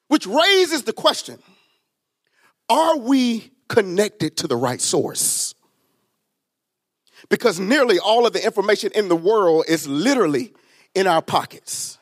Which 0.07 0.25
raises 0.25 0.83
the 0.83 0.93
question 0.93 1.39
are 2.69 2.97
we 2.97 3.51
connected 3.67 4.37
to 4.37 4.47
the 4.47 4.55
right 4.55 4.81
source? 4.81 5.55
Because 7.29 7.59
nearly 7.59 7.99
all 7.99 8.25
of 8.25 8.33
the 8.33 8.43
information 8.43 8.91
in 8.95 9.07
the 9.07 9.15
world 9.15 9.65
is 9.67 9.87
literally 9.87 10.53
in 10.95 11.05
our 11.05 11.21
pockets. 11.21 11.97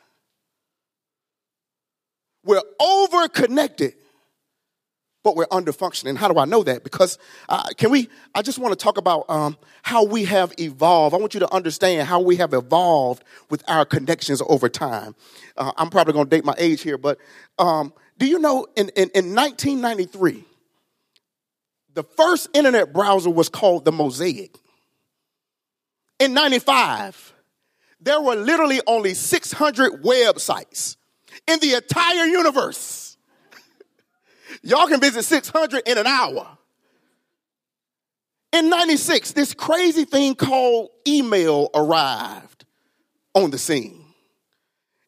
We're 2.44 2.62
over 2.80 3.28
connected, 3.28 3.94
but 5.28 5.36
we're 5.36 5.46
under 5.50 5.74
functioning. 5.74 6.16
How 6.16 6.32
do 6.32 6.38
I 6.38 6.46
know 6.46 6.62
that? 6.62 6.82
Because 6.82 7.18
uh, 7.50 7.68
can 7.76 7.90
we? 7.90 8.08
I 8.34 8.40
just 8.40 8.58
want 8.58 8.72
to 8.72 8.82
talk 8.82 8.96
about 8.96 9.28
um, 9.28 9.58
how 9.82 10.06
we 10.06 10.24
have 10.24 10.54
evolved. 10.58 11.14
I 11.14 11.18
want 11.18 11.34
you 11.34 11.40
to 11.40 11.54
understand 11.54 12.08
how 12.08 12.18
we 12.18 12.36
have 12.36 12.54
evolved 12.54 13.22
with 13.50 13.62
our 13.68 13.84
connections 13.84 14.40
over 14.48 14.70
time. 14.70 15.14
Uh, 15.54 15.72
I'm 15.76 15.90
probably 15.90 16.14
going 16.14 16.24
to 16.24 16.30
date 16.30 16.46
my 16.46 16.54
age 16.56 16.80
here, 16.80 16.96
but 16.96 17.18
um, 17.58 17.92
do 18.16 18.24
you 18.24 18.38
know 18.38 18.66
in, 18.74 18.88
in, 18.96 19.10
in 19.14 19.34
1993, 19.34 20.44
the 21.92 22.04
first 22.04 22.48
internet 22.54 22.94
browser 22.94 23.28
was 23.28 23.50
called 23.50 23.84
the 23.84 23.92
Mosaic. 23.92 24.56
In 26.20 26.32
95, 26.32 27.34
there 28.00 28.18
were 28.18 28.34
literally 28.34 28.80
only 28.86 29.12
600 29.12 30.02
websites 30.02 30.96
in 31.46 31.60
the 31.60 31.74
entire 31.74 32.24
universe. 32.24 33.07
Y'all 34.62 34.86
can 34.86 35.00
visit 35.00 35.22
600 35.24 35.82
in 35.86 35.98
an 35.98 36.06
hour. 36.06 36.58
In 38.52 38.70
96, 38.70 39.32
this 39.32 39.54
crazy 39.54 40.04
thing 40.04 40.34
called 40.34 40.90
email 41.06 41.70
arrived 41.74 42.64
on 43.34 43.50
the 43.50 43.58
scene. 43.58 44.04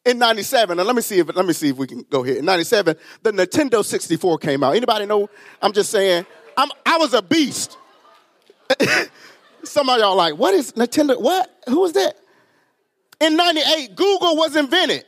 In 0.05 0.17
97, 0.17 0.79
and 0.79 0.87
let 0.87 0.95
me 0.95 1.01
see 1.01 1.19
if 1.19 1.35
let 1.35 1.45
me 1.45 1.53
see 1.53 1.69
if 1.69 1.77
we 1.77 1.85
can 1.85 2.03
go 2.09 2.23
here. 2.23 2.37
In 2.37 2.45
97, 2.45 2.95
the 3.21 3.31
Nintendo 3.31 3.85
64 3.85 4.39
came 4.39 4.63
out. 4.63 4.75
Anybody 4.75 5.05
know? 5.05 5.29
I'm 5.61 5.73
just 5.73 5.91
saying, 5.91 6.25
I'm 6.57 6.69
I 6.85 6.97
was 6.97 7.13
a 7.13 7.21
beast. 7.21 7.77
Some 9.63 9.89
of 9.89 9.99
y'all 9.99 10.15
like, 10.15 10.35
what 10.37 10.55
is 10.55 10.71
Nintendo? 10.73 11.21
What? 11.21 11.51
Who 11.67 11.85
is 11.85 11.93
that? 11.93 12.15
In 13.19 13.35
98, 13.35 13.95
Google 13.95 14.35
was 14.35 14.55
invented. 14.55 15.05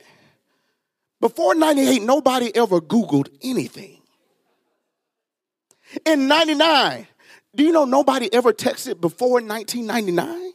Before 1.20 1.54
98, 1.54 2.02
nobody 2.02 2.54
ever 2.54 2.80
Googled 2.80 3.28
anything. 3.42 3.93
In 6.04 6.28
99, 6.28 7.06
do 7.54 7.64
you 7.64 7.72
know 7.72 7.84
nobody 7.84 8.32
ever 8.32 8.52
texted 8.52 9.00
before 9.00 9.40
1999? 9.40 10.52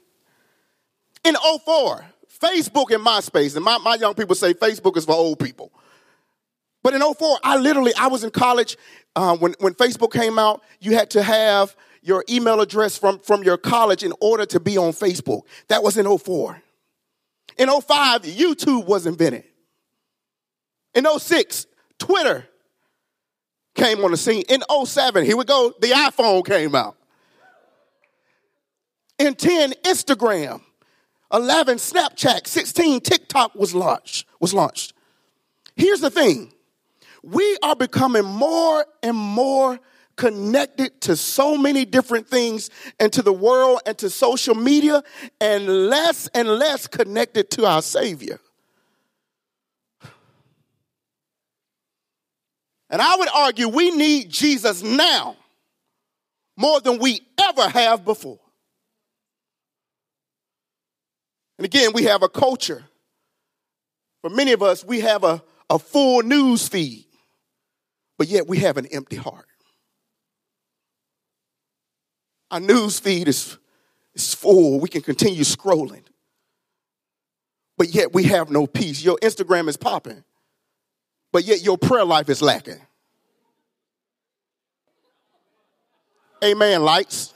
In 1.26 1.36
04, 1.66 2.06
Facebook 2.42 2.94
and 2.94 3.06
MySpace, 3.06 3.56
and 3.56 3.66
my, 3.66 3.78
my 3.80 3.96
young 3.96 4.14
people 4.14 4.36
say 4.36 4.54
Facebook 4.54 4.98
is 4.98 5.06
for 5.06 5.14
old 5.14 5.40
people. 5.40 5.72
But 6.82 6.94
in 6.94 7.02
04, 7.02 7.40
I 7.44 7.58
literally, 7.58 7.94
I 8.00 8.08
was 8.08 8.24
in 8.24 8.32
college. 8.32 8.78
Uh, 9.16 9.36
when, 9.38 9.54
when 9.60 9.74
Facebook 9.74 10.14
came 10.14 10.40
out, 10.40 10.62
you 10.80 10.94
had 10.94 11.10
to 11.12 11.24
have 11.24 11.76
your 12.02 12.24
email 12.30 12.62
address 12.62 12.98
from, 12.98 13.20
from 13.20 13.44
your 13.44 13.58
college 13.58 14.04
in 14.04 14.14
order 14.22 14.46
to 14.46 14.60
be 14.60 14.78
on 14.78 14.92
Facebook. 14.92 15.42
That 15.68 15.84
was 15.84 15.98
in 15.98 16.18
04. 16.18 16.62
In 17.58 17.70
05, 17.70 18.22
YouTube 18.22 18.86
was 18.86 19.06
invented. 19.06 19.44
In 20.94 21.06
06, 21.06 21.68
Twitter 21.98 22.48
came 23.76 24.04
on 24.04 24.12
the 24.12 24.18
scene. 24.18 24.44
In 24.50 24.62
07, 24.86 25.26
here 25.26 25.38
we 25.38 25.46
go, 25.46 25.74
the 25.80 25.90
iPhone 25.90 26.46
came 26.46 26.76
out. 26.76 26.96
In 29.18 29.36
10, 29.36 29.74
Instagram. 29.84 30.62
11, 31.32 31.78
Snapchat. 31.78 32.48
16, 32.48 33.02
TikTok 33.02 33.54
was 33.54 33.76
launched. 33.76 34.26
Was 34.40 34.54
launched. 34.54 34.94
Here's 35.76 36.02
the 36.02 36.10
thing. 36.10 36.54
We 37.24 37.58
are 37.62 37.76
becoming 37.76 38.24
more 38.24 38.86
and 39.04 39.16
more 39.16 39.80
connected 40.16 41.00
to 41.02 41.16
so 41.16 41.58
many 41.58 41.86
different 41.86 42.28
things 42.28 42.70
and 43.00 43.12
to 43.14 43.22
the 43.22 43.32
world 43.32 43.80
and 43.86 43.98
to 43.98 44.10
social 44.10 44.56
media 44.56 45.02
and 45.40 45.88
less 45.88 46.28
and 46.34 46.48
less 46.48 46.88
connected 46.88 47.50
to 47.52 47.66
our 47.66 47.82
Savior. 47.82 48.40
And 52.90 53.02
I 53.02 53.16
would 53.18 53.30
argue 53.34 53.68
we 53.68 53.92
need 53.92 54.30
Jesus 54.30 54.82
now 54.82 55.36
more 56.58 56.82
than 56.82 57.00
we 57.00 57.22
ever 57.40 57.70
have 57.70 58.04
before. 58.04 58.40
And 61.58 61.66
again, 61.66 61.92
we 61.94 62.04
have 62.04 62.24
a 62.24 62.30
culture. 62.30 62.84
For 64.22 64.30
many 64.30 64.54
of 64.54 64.64
us, 64.64 64.84
we 64.84 65.02
have 65.02 65.24
a, 65.24 65.44
a 65.70 65.78
full 65.78 66.24
news 66.24 66.68
feed, 66.68 67.06
but 68.18 68.28
yet 68.28 68.48
we 68.48 68.60
have 68.60 68.78
an 68.78 68.86
empty 68.88 69.16
heart. 69.16 69.46
Our 72.52 72.60
news 72.60 73.00
feed 73.00 73.28
is, 73.28 73.58
is 74.16 74.34
full. 74.34 74.80
We 74.80 74.90
can 74.90 75.02
continue 75.02 75.44
scrolling, 75.44 76.04
but 77.78 77.94
yet 77.94 78.14
we 78.14 78.24
have 78.24 78.50
no 78.50 78.66
peace. 78.66 79.04
Your 79.04 79.18
Instagram 79.22 79.70
is 79.70 79.78
popping, 79.78 80.24
but 81.32 81.46
yet 81.46 81.62
your 81.62 81.78
prayer 81.78 82.06
life 82.06 82.30
is 82.30 82.42
lacking. 82.42 82.80
Amen, 86.44 86.84
lights. 86.84 87.34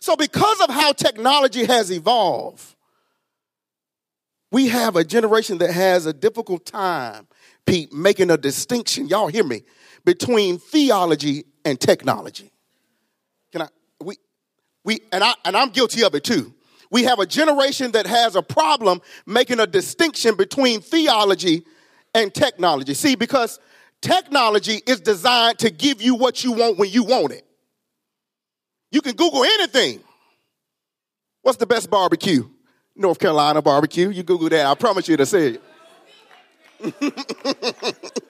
So, 0.00 0.16
because 0.16 0.60
of 0.62 0.70
how 0.70 0.92
technology 0.92 1.64
has 1.64 1.90
evolved, 1.92 2.74
we 4.50 4.68
have 4.68 4.96
a 4.96 5.04
generation 5.04 5.58
that 5.58 5.70
has 5.70 6.06
a 6.06 6.12
difficult 6.12 6.66
time, 6.66 7.28
Pete, 7.66 7.92
making 7.92 8.30
a 8.30 8.36
distinction. 8.36 9.06
Y'all 9.06 9.28
hear 9.28 9.44
me? 9.44 9.62
Between 10.04 10.58
theology 10.58 11.44
and 11.64 11.78
technology. 11.78 12.50
Can 13.52 13.62
I? 13.62 13.68
We, 14.02 14.16
we, 14.84 15.00
and 15.12 15.22
I, 15.22 15.34
and 15.44 15.56
I'm 15.56 15.68
guilty 15.68 16.02
of 16.02 16.14
it 16.14 16.24
too 16.24 16.54
we 16.90 17.04
have 17.04 17.18
a 17.18 17.26
generation 17.26 17.92
that 17.92 18.06
has 18.06 18.34
a 18.34 18.42
problem 18.42 19.00
making 19.26 19.60
a 19.60 19.66
distinction 19.66 20.36
between 20.36 20.80
theology 20.80 21.64
and 22.14 22.34
technology. 22.34 22.94
See, 22.94 23.14
because 23.14 23.60
technology 24.00 24.80
is 24.86 25.00
designed 25.00 25.58
to 25.60 25.70
give 25.70 26.02
you 26.02 26.16
what 26.16 26.42
you 26.42 26.52
want 26.52 26.78
when 26.78 26.90
you 26.90 27.04
want 27.04 27.32
it. 27.32 27.44
You 28.90 29.00
can 29.00 29.14
Google 29.14 29.44
anything. 29.44 30.00
What's 31.42 31.58
the 31.58 31.66
best 31.66 31.90
barbecue? 31.90 32.48
North 32.96 33.18
Carolina 33.18 33.62
barbecue. 33.62 34.10
You 34.10 34.22
Google 34.22 34.48
that. 34.48 34.66
I 34.66 34.74
promise 34.74 35.08
you 35.08 35.16
to 35.16 35.26
say 35.26 35.58
it. 35.58 35.62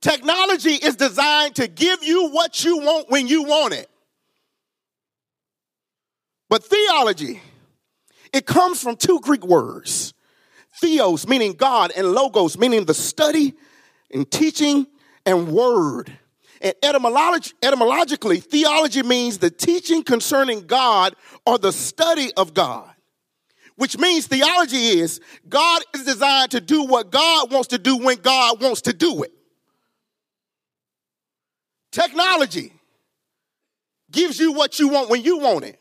Technology 0.00 0.72
is 0.72 0.96
designed 0.96 1.54
to 1.56 1.68
give 1.68 2.02
you 2.02 2.30
what 2.30 2.64
you 2.64 2.78
want 2.78 3.10
when 3.10 3.26
you 3.28 3.42
want 3.42 3.74
it. 3.74 3.89
But 6.50 6.62
theology, 6.64 7.40
it 8.34 8.44
comes 8.44 8.82
from 8.82 8.96
two 8.96 9.20
Greek 9.20 9.46
words 9.46 10.12
theos, 10.80 11.26
meaning 11.26 11.52
God, 11.52 11.92
and 11.96 12.12
logos, 12.12 12.58
meaning 12.58 12.84
the 12.84 12.94
study 12.94 13.54
and 14.12 14.30
teaching 14.30 14.86
and 15.24 15.48
word. 15.48 16.12
And 16.60 16.74
etymolog- 16.82 17.52
etymologically, 17.62 18.40
theology 18.40 19.02
means 19.02 19.38
the 19.38 19.50
teaching 19.50 20.02
concerning 20.02 20.66
God 20.66 21.16
or 21.46 21.56
the 21.56 21.72
study 21.72 22.30
of 22.36 22.52
God 22.52 22.90
which 23.80 23.96
means 23.96 24.26
theology 24.26 25.00
is 25.00 25.22
God 25.48 25.80
is 25.94 26.04
designed 26.04 26.50
to 26.50 26.60
do 26.60 26.84
what 26.84 27.10
God 27.10 27.50
wants 27.50 27.68
to 27.68 27.78
do 27.78 27.96
when 27.96 28.18
God 28.18 28.60
wants 28.60 28.82
to 28.82 28.92
do 28.92 29.22
it. 29.22 29.32
Technology 31.90 32.74
gives 34.10 34.38
you 34.38 34.52
what 34.52 34.78
you 34.78 34.88
want 34.88 35.08
when 35.08 35.22
you 35.22 35.38
want 35.38 35.64
it. 35.64 35.79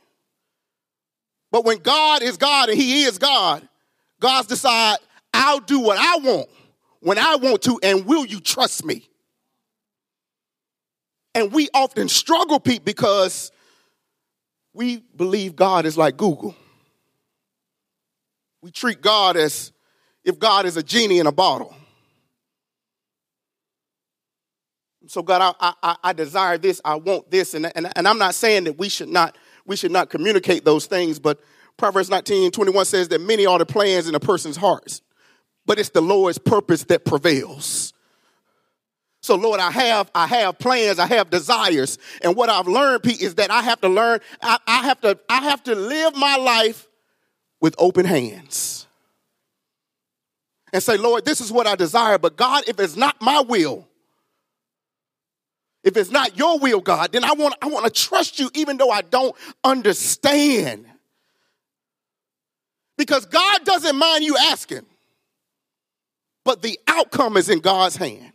But 1.51 1.65
when 1.65 1.79
God 1.79 2.21
is 2.21 2.37
God 2.37 2.69
and 2.69 2.77
He 2.77 3.03
is 3.03 3.17
God, 3.17 3.67
God's 4.19 4.47
decide, 4.47 4.97
I'll 5.33 5.59
do 5.59 5.79
what 5.79 5.97
I 5.97 6.17
want 6.17 6.49
when 6.99 7.17
I 7.17 7.37
want 7.37 7.61
to, 7.63 7.79
and 7.81 8.05
will 8.05 8.25
you 8.25 8.39
trust 8.39 8.83
me? 8.83 9.07
And 11.33 11.51
we 11.51 11.69
often 11.73 12.09
struggle, 12.09 12.59
Pete, 12.59 12.83
because 12.83 13.51
we 14.73 14.97
believe 15.15 15.55
God 15.55 15.85
is 15.85 15.97
like 15.97 16.17
Google. 16.17 16.55
We 18.61 18.71
treat 18.71 19.01
God 19.01 19.37
as 19.37 19.71
if 20.23 20.37
God 20.37 20.65
is 20.65 20.75
a 20.75 20.83
genie 20.83 21.19
in 21.19 21.27
a 21.27 21.31
bottle. 21.31 21.73
So 25.07 25.23
God, 25.23 25.55
I, 25.59 25.73
I, 25.81 25.95
I 26.03 26.13
desire 26.13 26.57
this, 26.57 26.81
I 26.85 26.95
want 26.95 27.31
this, 27.31 27.53
and, 27.53 27.71
and, 27.75 27.91
and 27.95 28.07
I'm 28.07 28.19
not 28.19 28.35
saying 28.35 28.65
that 28.65 28.77
we 28.77 28.89
should 28.89 29.09
not 29.09 29.37
we 29.69 29.75
should 29.75 29.91
not 29.91 30.09
communicate 30.09 30.65
those 30.65 30.87
things, 30.87 31.19
but 31.19 31.39
Proverbs 31.77 32.09
19, 32.09 32.49
21 32.49 32.85
says 32.85 33.07
that 33.09 33.21
many 33.21 33.45
are 33.45 33.59
the 33.59 33.67
plans 33.67 34.09
in 34.09 34.15
a 34.15 34.19
person's 34.19 34.57
hearts, 34.57 35.03
but 35.67 35.77
it's 35.77 35.89
the 35.89 36.01
Lord's 36.01 36.39
purpose 36.39 36.85
that 36.85 37.05
prevails. 37.05 37.93
So 39.21 39.35
Lord, 39.35 39.59
I 39.59 39.69
have 39.69 40.09
I 40.15 40.25
have 40.25 40.57
plans, 40.57 40.97
I 40.97 41.05
have 41.05 41.29
desires, 41.29 41.99
and 42.23 42.35
what 42.35 42.49
I've 42.49 42.67
learned, 42.67 43.03
Pete, 43.03 43.21
is 43.21 43.35
that 43.35 43.51
I 43.51 43.61
have 43.61 43.79
to 43.81 43.89
learn, 43.89 44.21
I, 44.41 44.57
I 44.65 44.83
have 44.85 45.01
to 45.01 45.19
I 45.29 45.43
have 45.43 45.61
to 45.65 45.75
live 45.75 46.15
my 46.15 46.37
life 46.37 46.87
with 47.61 47.75
open 47.77 48.05
hands 48.05 48.87
and 50.73 50.81
say, 50.81 50.97
Lord, 50.97 51.25
this 51.25 51.41
is 51.41 51.51
what 51.51 51.67
I 51.67 51.75
desire, 51.75 52.17
but 52.17 52.37
God, 52.37 52.63
if 52.67 52.79
it's 52.79 52.95
not 52.95 53.21
my 53.21 53.41
will, 53.41 53.88
if 55.83 55.95
it's 55.95 56.11
not 56.11 56.37
your 56.37 56.59
will, 56.59 56.81
God, 56.81 57.11
then 57.11 57.23
I 57.23 57.33
want, 57.33 57.55
I 57.61 57.67
want 57.67 57.85
to 57.85 57.91
trust 57.91 58.39
you 58.39 58.49
even 58.53 58.77
though 58.77 58.89
I 58.89 59.01
don't 59.01 59.35
understand. 59.63 60.85
Because 62.97 63.25
God 63.25 63.63
doesn't 63.63 63.95
mind 63.95 64.25
you 64.25 64.35
asking, 64.37 64.85
but 66.43 66.61
the 66.61 66.77
outcome 66.87 67.37
is 67.37 67.49
in 67.49 67.59
God's 67.59 67.95
hand. 67.95 68.33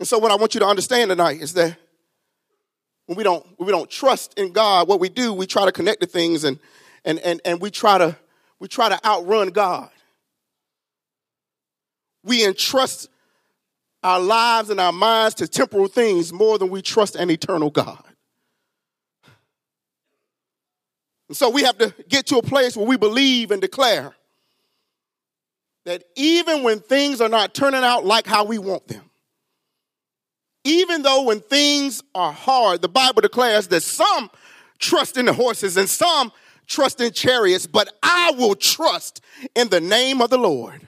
And 0.00 0.08
so, 0.08 0.18
what 0.18 0.32
I 0.32 0.36
want 0.36 0.54
you 0.54 0.60
to 0.60 0.66
understand 0.66 1.10
tonight 1.10 1.40
is 1.40 1.52
that 1.52 1.76
when 3.06 3.16
we 3.16 3.22
don't, 3.22 3.46
when 3.56 3.66
we 3.66 3.72
don't 3.72 3.90
trust 3.90 4.36
in 4.38 4.52
God, 4.52 4.88
what 4.88 4.98
we 4.98 5.08
do, 5.08 5.32
we 5.32 5.46
try 5.46 5.64
to 5.64 5.72
connect 5.72 6.00
to 6.00 6.06
things 6.06 6.42
and 6.42 6.58
and, 7.04 7.18
and, 7.20 7.40
and 7.44 7.60
we 7.60 7.70
try 7.70 7.98
to 7.98 8.16
we 8.58 8.68
try 8.68 8.88
to 8.88 9.06
outrun 9.06 9.48
God. 9.48 9.90
We 12.22 12.44
entrust 12.44 13.08
our 14.02 14.20
lives 14.20 14.70
and 14.70 14.80
our 14.80 14.92
minds 14.92 15.34
to 15.36 15.48
temporal 15.48 15.88
things 15.88 16.32
more 16.32 16.58
than 16.58 16.70
we 16.70 16.82
trust 16.82 17.16
an 17.16 17.30
eternal 17.30 17.70
God. 17.70 18.02
And 21.28 21.36
so 21.36 21.48
we 21.50 21.62
have 21.62 21.78
to 21.78 21.94
get 22.08 22.26
to 22.26 22.38
a 22.38 22.42
place 22.42 22.76
where 22.76 22.86
we 22.86 22.96
believe 22.96 23.50
and 23.50 23.60
declare 23.60 24.14
that 25.84 26.04
even 26.16 26.62
when 26.62 26.80
things 26.80 27.20
are 27.20 27.28
not 27.28 27.54
turning 27.54 27.84
out 27.84 28.04
like 28.04 28.26
how 28.26 28.44
we 28.44 28.58
want 28.58 28.88
them, 28.88 29.10
even 30.64 31.02
though 31.02 31.22
when 31.22 31.40
things 31.40 32.02
are 32.14 32.32
hard, 32.32 32.82
the 32.82 32.88
Bible 32.88 33.22
declares 33.22 33.68
that 33.68 33.82
some 33.82 34.30
trust 34.78 35.16
in 35.16 35.26
the 35.26 35.32
horses 35.32 35.76
and 35.76 35.88
some 35.88 36.32
trust 36.66 37.00
in 37.00 37.12
chariots, 37.12 37.66
but 37.66 37.92
I 38.02 38.32
will 38.36 38.54
trust 38.54 39.22
in 39.54 39.68
the 39.68 39.80
name 39.80 40.20
of 40.20 40.30
the 40.30 40.38
Lord. 40.38 40.86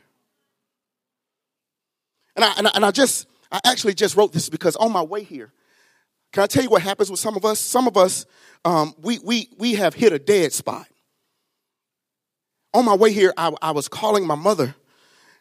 And 2.37 2.45
I, 2.45 2.53
and 2.57 2.69
I, 2.69 2.71
and 2.75 2.85
I 2.85 2.91
just, 2.91 3.27
I 3.51 3.61
actually 3.65 3.95
just 3.95 4.17
wrote 4.17 4.33
this 4.33 4.49
because 4.49 4.77
on 4.77 4.93
my 4.93 5.03
way 5.03 5.23
here, 5.23 5.53
can 6.33 6.43
I 6.43 6.47
tell 6.47 6.63
you 6.63 6.71
what 6.71 6.83
happens 6.83 7.11
with 7.11 7.21
some 7.21 7.37
of 7.37 7.45
us? 7.45 7.61
Some 7.61 7.87
of 7.87 7.97
us, 7.97 8.25
um, 8.65 8.95
we, 9.01 9.19
we, 9.19 9.49
we 9.59 9.75
have 9.75 9.95
hit 9.95 10.13
a 10.13 10.19
dead 10.19 10.53
spot. 10.53 10.87
On 12.75 12.85
my 12.85 12.95
way 12.95 13.13
here, 13.13 13.35
I, 13.37 13.53
I 13.61 13.73
was 13.73 13.87
calling 13.89 14.27
my 14.27 14.35
mother 14.35 14.75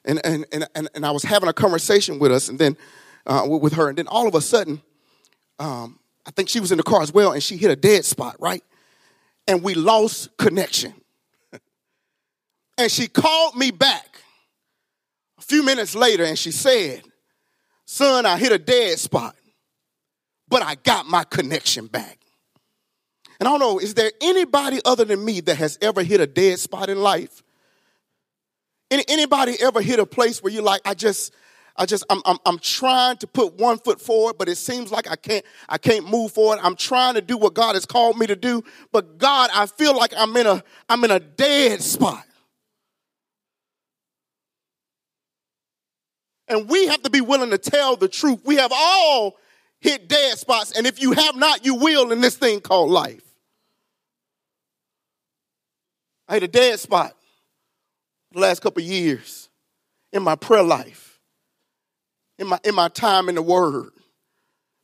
and, 0.03 0.19
and, 0.25 0.45
and, 0.51 0.89
and, 0.93 1.05
I 1.05 1.11
was 1.11 1.23
having 1.23 1.47
a 1.47 1.53
conversation 1.53 2.19
with 2.19 2.31
us 2.31 2.49
and 2.49 2.59
then 2.59 2.75
uh, 3.25 3.45
with 3.47 3.73
her. 3.73 3.87
And 3.87 3.97
then 3.97 4.07
all 4.07 4.27
of 4.27 4.35
a 4.35 4.41
sudden, 4.41 4.81
um, 5.59 5.99
I 6.25 6.31
think 6.31 6.49
she 6.49 6.59
was 6.59 6.71
in 6.71 6.77
the 6.77 6.83
car 6.83 7.01
as 7.01 7.13
well 7.13 7.31
and 7.31 7.41
she 7.41 7.55
hit 7.55 7.71
a 7.71 7.75
dead 7.75 8.03
spot, 8.03 8.35
right? 8.39 8.63
and 9.47 9.63
we 9.63 9.73
lost 9.73 10.35
connection. 10.37 10.93
and 12.77 12.91
she 12.91 13.07
called 13.07 13.55
me 13.55 13.71
back 13.71 14.10
few 15.51 15.63
minutes 15.63 15.95
later 15.95 16.23
and 16.23 16.39
she 16.39 16.49
said, 16.49 17.03
Son, 17.83 18.25
I 18.25 18.37
hit 18.37 18.53
a 18.53 18.57
dead 18.57 18.97
spot, 18.97 19.35
but 20.47 20.63
I 20.63 20.75
got 20.75 21.07
my 21.07 21.25
connection 21.25 21.87
back. 21.87 22.19
And 23.37 23.49
I 23.49 23.51
don't 23.51 23.59
know, 23.59 23.77
is 23.77 23.95
there 23.95 24.11
anybody 24.21 24.79
other 24.85 25.03
than 25.03 25.25
me 25.25 25.41
that 25.41 25.57
has 25.57 25.77
ever 25.81 26.03
hit 26.03 26.21
a 26.21 26.27
dead 26.27 26.57
spot 26.59 26.89
in 26.89 27.01
life? 27.01 27.43
Any, 28.89 29.03
anybody 29.09 29.57
ever 29.61 29.81
hit 29.81 29.99
a 29.99 30.05
place 30.05 30.41
where 30.41 30.53
you're 30.53 30.63
like, 30.63 30.81
I 30.85 30.93
just, 30.93 31.33
I 31.75 31.85
just 31.85 32.05
I'm, 32.09 32.21
I'm, 32.23 32.37
I'm 32.45 32.59
trying 32.59 33.17
to 33.17 33.27
put 33.27 33.55
one 33.55 33.77
foot 33.77 33.99
forward, 33.99 34.37
but 34.37 34.47
it 34.47 34.55
seems 34.55 34.89
like 34.89 35.11
I 35.11 35.17
can't 35.17 35.43
I 35.67 35.77
can't 35.77 36.09
move 36.09 36.31
forward. 36.31 36.59
I'm 36.61 36.77
trying 36.77 37.15
to 37.15 37.21
do 37.21 37.37
what 37.37 37.55
God 37.55 37.75
has 37.75 37.85
called 37.85 38.17
me 38.17 38.27
to 38.27 38.35
do, 38.37 38.63
but 38.93 39.17
God, 39.17 39.49
I 39.53 39.65
feel 39.65 39.97
like 39.97 40.13
I'm 40.17 40.35
in 40.37 40.47
a 40.47 40.63
I'm 40.87 41.03
in 41.03 41.11
a 41.11 41.19
dead 41.19 41.81
spot. 41.81 42.25
And 46.51 46.69
we 46.69 46.87
have 46.87 47.01
to 47.03 47.09
be 47.09 47.21
willing 47.21 47.49
to 47.51 47.57
tell 47.57 47.95
the 47.95 48.07
truth. 48.07 48.41
We 48.45 48.57
have 48.57 48.71
all 48.73 49.37
hit 49.79 50.07
dead 50.07 50.37
spots, 50.37 50.73
and 50.77 50.85
if 50.85 51.01
you 51.01 51.13
have 51.13 51.35
not, 51.35 51.65
you 51.65 51.75
will 51.75 52.11
in 52.11 52.21
this 52.21 52.35
thing 52.35 52.61
called 52.61 52.91
life. 52.91 53.23
I 56.27 56.35
hit 56.35 56.43
a 56.43 56.47
dead 56.47 56.79
spot 56.79 57.15
the 58.31 58.39
last 58.39 58.61
couple 58.61 58.83
years 58.83 59.49
in 60.13 60.23
my 60.23 60.35
prayer 60.35 60.63
life 60.63 61.11
in 62.41 62.47
my, 62.47 62.59
in 62.63 62.75
my 62.75 62.89
time 62.89 63.29
in 63.29 63.35
the 63.35 63.41
Word. 63.41 63.91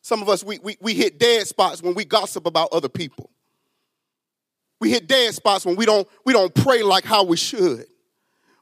Some 0.01 0.21
of 0.21 0.29
us, 0.29 0.43
we, 0.43 0.59
we, 0.59 0.77
we 0.79 0.93
hit 0.93 1.19
dead 1.19 1.47
spots 1.47 1.81
when 1.81 1.95
we 1.95 2.05
gossip 2.05 2.45
about 2.45 2.69
other 2.71 2.87
people. 2.87 3.29
We 4.79 4.91
hit 4.91 5.07
dead 5.07 5.33
spots 5.33 5.65
when 5.65 5.75
we 5.75 5.85
don't, 5.85 6.07
we 6.23 6.33
don't 6.33 6.53
pray 6.53 6.83
like 6.83 7.03
how 7.03 7.23
we 7.23 7.35
should. 7.35 7.85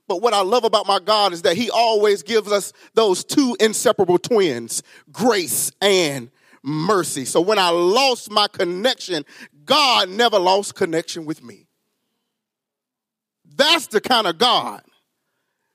But 0.08 0.22
what 0.22 0.34
I 0.34 0.42
love 0.42 0.64
about 0.64 0.86
my 0.88 1.00
God 1.00 1.34
is 1.34 1.42
that 1.44 1.58
He 1.58 1.70
always 1.70 2.24
gives 2.24 2.52
us 2.52 2.74
those 2.94 3.24
two 3.24 3.56
inseparable 3.60 4.20
twins 4.20 4.84
grace 5.12 5.72
and 5.82 6.30
mercy. 6.64 7.26
So 7.26 7.42
when 7.42 7.60
I 7.60 7.70
lost 7.70 8.30
my 8.32 8.48
connection, 8.48 9.26
God 9.66 10.10
never 10.10 10.40
lost 10.40 10.76
connection 10.76 11.26
with 11.26 11.44
me. 11.44 11.68
That's 13.56 13.88
the 13.88 14.02
kind 14.02 14.28
of 14.28 14.38
God 14.38 14.84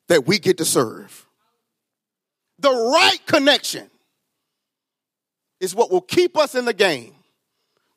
that 0.09 0.27
we 0.27 0.39
get 0.39 0.59
to 0.59 0.65
serve 0.65 1.27
the 2.61 2.71
right 2.71 3.19
connection 3.27 3.91
is 5.61 5.75
what 5.75 5.91
will 5.91 6.01
keep 6.01 6.37
us 6.37 6.55
in 6.55 6.65
the 6.65 6.73
game 6.73 7.15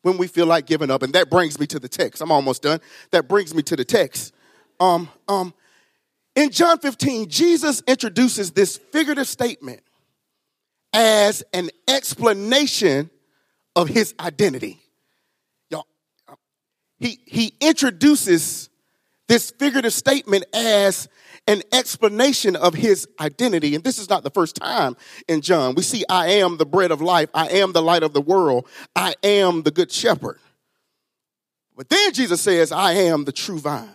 when 0.01 0.17
we 0.17 0.27
feel 0.27 0.45
like 0.45 0.65
giving 0.65 0.89
up. 0.89 1.03
And 1.03 1.13
that 1.13 1.29
brings 1.29 1.59
me 1.59 1.67
to 1.67 1.79
the 1.79 1.89
text. 1.89 2.21
I'm 2.21 2.31
almost 2.31 2.63
done. 2.63 2.79
That 3.11 3.27
brings 3.27 3.53
me 3.53 3.61
to 3.63 3.75
the 3.75 3.85
text. 3.85 4.33
Um, 4.79 5.09
um, 5.27 5.53
in 6.35 6.49
John 6.49 6.79
15, 6.79 7.29
Jesus 7.29 7.81
introduces 7.87 8.51
this 8.51 8.77
figurative 8.77 9.27
statement 9.27 9.81
as 10.93 11.43
an 11.53 11.69
explanation 11.87 13.09
of 13.75 13.87
his 13.87 14.13
identity. 14.19 14.79
Y'all, 15.69 15.85
he, 16.99 17.19
he 17.25 17.53
introduces 17.61 18.69
this 19.27 19.51
figurative 19.51 19.93
statement 19.93 20.45
as 20.53 21.07
an 21.47 21.61
explanation 21.71 22.55
of 22.55 22.73
his 22.73 23.07
identity. 23.19 23.75
And 23.75 23.83
this 23.83 23.99
is 23.99 24.09
not 24.09 24.23
the 24.23 24.29
first 24.29 24.55
time 24.55 24.95
in 25.27 25.41
John. 25.41 25.75
We 25.75 25.83
see, 25.83 26.03
I 26.09 26.27
am 26.27 26.57
the 26.57 26.65
bread 26.65 26.91
of 26.91 27.01
life. 27.01 27.29
I 27.33 27.47
am 27.49 27.73
the 27.73 27.81
light 27.81 28.03
of 28.03 28.13
the 28.13 28.21
world. 28.21 28.67
I 28.95 29.15
am 29.23 29.63
the 29.63 29.71
good 29.71 29.91
shepherd. 29.91 30.39
But 31.75 31.89
then 31.89 32.13
Jesus 32.13 32.41
says, 32.41 32.71
I 32.71 32.93
am 32.93 33.25
the 33.25 33.31
true 33.31 33.59
vine. 33.59 33.89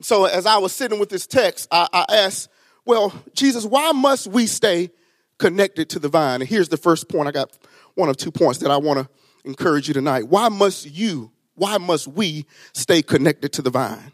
So 0.00 0.24
as 0.24 0.46
I 0.46 0.58
was 0.58 0.72
sitting 0.72 0.98
with 0.98 1.08
this 1.08 1.26
text, 1.26 1.68
I, 1.70 1.88
I 1.92 2.04
asked, 2.08 2.48
well, 2.84 3.12
Jesus, 3.34 3.64
why 3.64 3.92
must 3.92 4.26
we 4.26 4.46
stay 4.46 4.90
connected 5.38 5.90
to 5.90 5.98
the 5.98 6.08
vine? 6.08 6.40
And 6.40 6.48
here's 6.48 6.68
the 6.68 6.76
first 6.76 7.08
point. 7.08 7.28
I 7.28 7.32
got 7.32 7.50
one 7.94 8.08
of 8.08 8.16
two 8.16 8.30
points 8.30 8.60
that 8.60 8.70
I 8.70 8.78
want 8.78 9.00
to 9.00 9.08
encourage 9.44 9.88
you 9.88 9.94
tonight. 9.94 10.28
Why 10.28 10.48
must 10.48 10.90
you, 10.90 11.32
why 11.54 11.78
must 11.78 12.08
we 12.08 12.46
stay 12.72 13.02
connected 13.02 13.52
to 13.54 13.62
the 13.62 13.70
vine? 13.70 14.12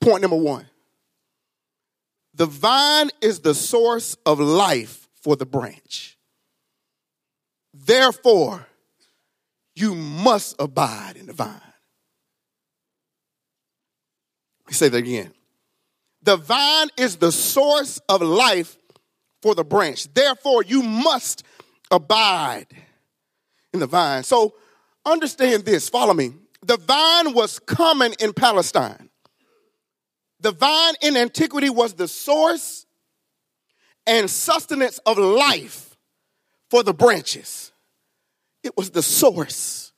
Point 0.00 0.22
number 0.22 0.36
one 0.36 0.66
the 2.34 2.46
vine 2.46 3.08
is 3.22 3.40
the 3.40 3.54
source 3.54 4.14
of 4.26 4.38
life 4.38 5.08
for 5.14 5.36
the 5.36 5.46
branch. 5.46 6.18
Therefore, 7.72 8.66
you 9.74 9.94
must 9.94 10.54
abide 10.58 11.16
in 11.16 11.26
the 11.26 11.32
vine. 11.32 11.60
Let 14.66 14.70
me 14.70 14.74
say 14.74 14.88
that 14.88 14.98
again. 14.98 15.32
The 16.22 16.36
vine 16.36 16.88
is 16.96 17.16
the 17.16 17.30
source 17.30 18.00
of 18.08 18.20
life 18.20 18.76
for 19.40 19.54
the 19.54 19.62
branch. 19.62 20.12
Therefore, 20.12 20.64
you 20.64 20.82
must 20.82 21.44
abide 21.88 22.66
in 23.72 23.78
the 23.78 23.86
vine. 23.86 24.24
So 24.24 24.54
understand 25.04 25.64
this, 25.64 25.88
follow 25.88 26.14
me. 26.14 26.32
The 26.62 26.78
vine 26.78 27.32
was 27.32 27.60
common 27.60 28.12
in 28.18 28.32
Palestine. 28.32 29.08
The 30.40 30.50
vine 30.50 30.94
in 31.00 31.16
antiquity 31.16 31.70
was 31.70 31.94
the 31.94 32.08
source 32.08 32.86
and 34.04 34.28
sustenance 34.28 34.98
of 35.06 35.18
life 35.18 35.96
for 36.70 36.82
the 36.82 36.92
branches. 36.92 37.70
It 38.64 38.76
was 38.76 38.90
the 38.90 39.02
source. 39.02 39.92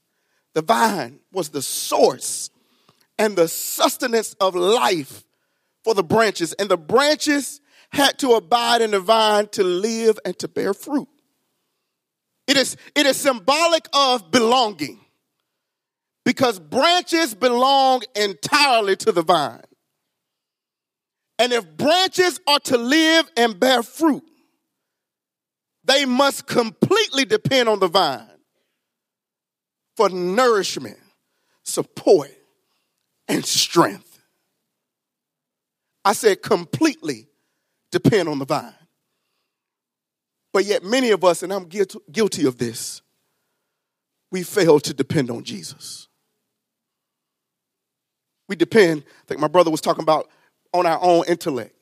The 0.52 0.60
vine 0.60 1.20
was 1.32 1.48
the 1.48 1.62
source 1.62 2.50
and 3.18 3.36
the 3.36 3.48
sustenance 3.48 4.34
of 4.34 4.54
life 4.54 5.24
for 5.84 5.94
the 5.94 6.04
branches. 6.04 6.52
And 6.54 6.68
the 6.68 6.76
branches 6.76 7.60
had 7.90 8.18
to 8.18 8.32
abide 8.32 8.82
in 8.82 8.92
the 8.92 9.00
vine 9.00 9.48
to 9.48 9.64
live 9.64 10.18
and 10.24 10.38
to 10.38 10.48
bear 10.48 10.74
fruit. 10.74 11.08
It 12.46 12.56
is, 12.56 12.76
it 12.94 13.06
is 13.06 13.16
symbolic 13.16 13.88
of 13.92 14.30
belonging 14.30 15.00
because 16.24 16.58
branches 16.58 17.34
belong 17.34 18.02
entirely 18.14 18.96
to 18.96 19.12
the 19.12 19.22
vine. 19.22 19.62
And 21.38 21.52
if 21.52 21.76
branches 21.76 22.40
are 22.46 22.58
to 22.60 22.76
live 22.76 23.30
and 23.36 23.58
bear 23.58 23.82
fruit, 23.82 24.24
they 25.84 26.04
must 26.04 26.46
completely 26.46 27.24
depend 27.24 27.68
on 27.68 27.78
the 27.78 27.88
vine 27.88 28.28
for 29.96 30.08
nourishment, 30.10 30.98
support, 31.62 32.30
and 33.28 33.44
strength. 33.44 34.18
I 36.04 36.12
said 36.12 36.42
completely 36.42 37.28
depend 37.92 38.28
on 38.28 38.38
the 38.38 38.46
vine. 38.46 38.72
But 40.52 40.64
yet, 40.64 40.82
many 40.82 41.10
of 41.10 41.24
us, 41.24 41.42
and 41.42 41.52
I'm 41.52 41.66
guilty 41.66 42.46
of 42.46 42.56
this, 42.56 43.02
we 44.30 44.42
fail 44.42 44.80
to 44.80 44.94
depend 44.94 45.30
on 45.30 45.44
Jesus. 45.44 46.08
We 48.48 48.56
depend, 48.56 49.04
I 49.30 49.36
my 49.36 49.48
brother 49.48 49.70
was 49.70 49.82
talking 49.82 50.02
about, 50.02 50.28
on 50.72 50.86
our 50.86 50.98
own 51.02 51.24
intellect. 51.28 51.74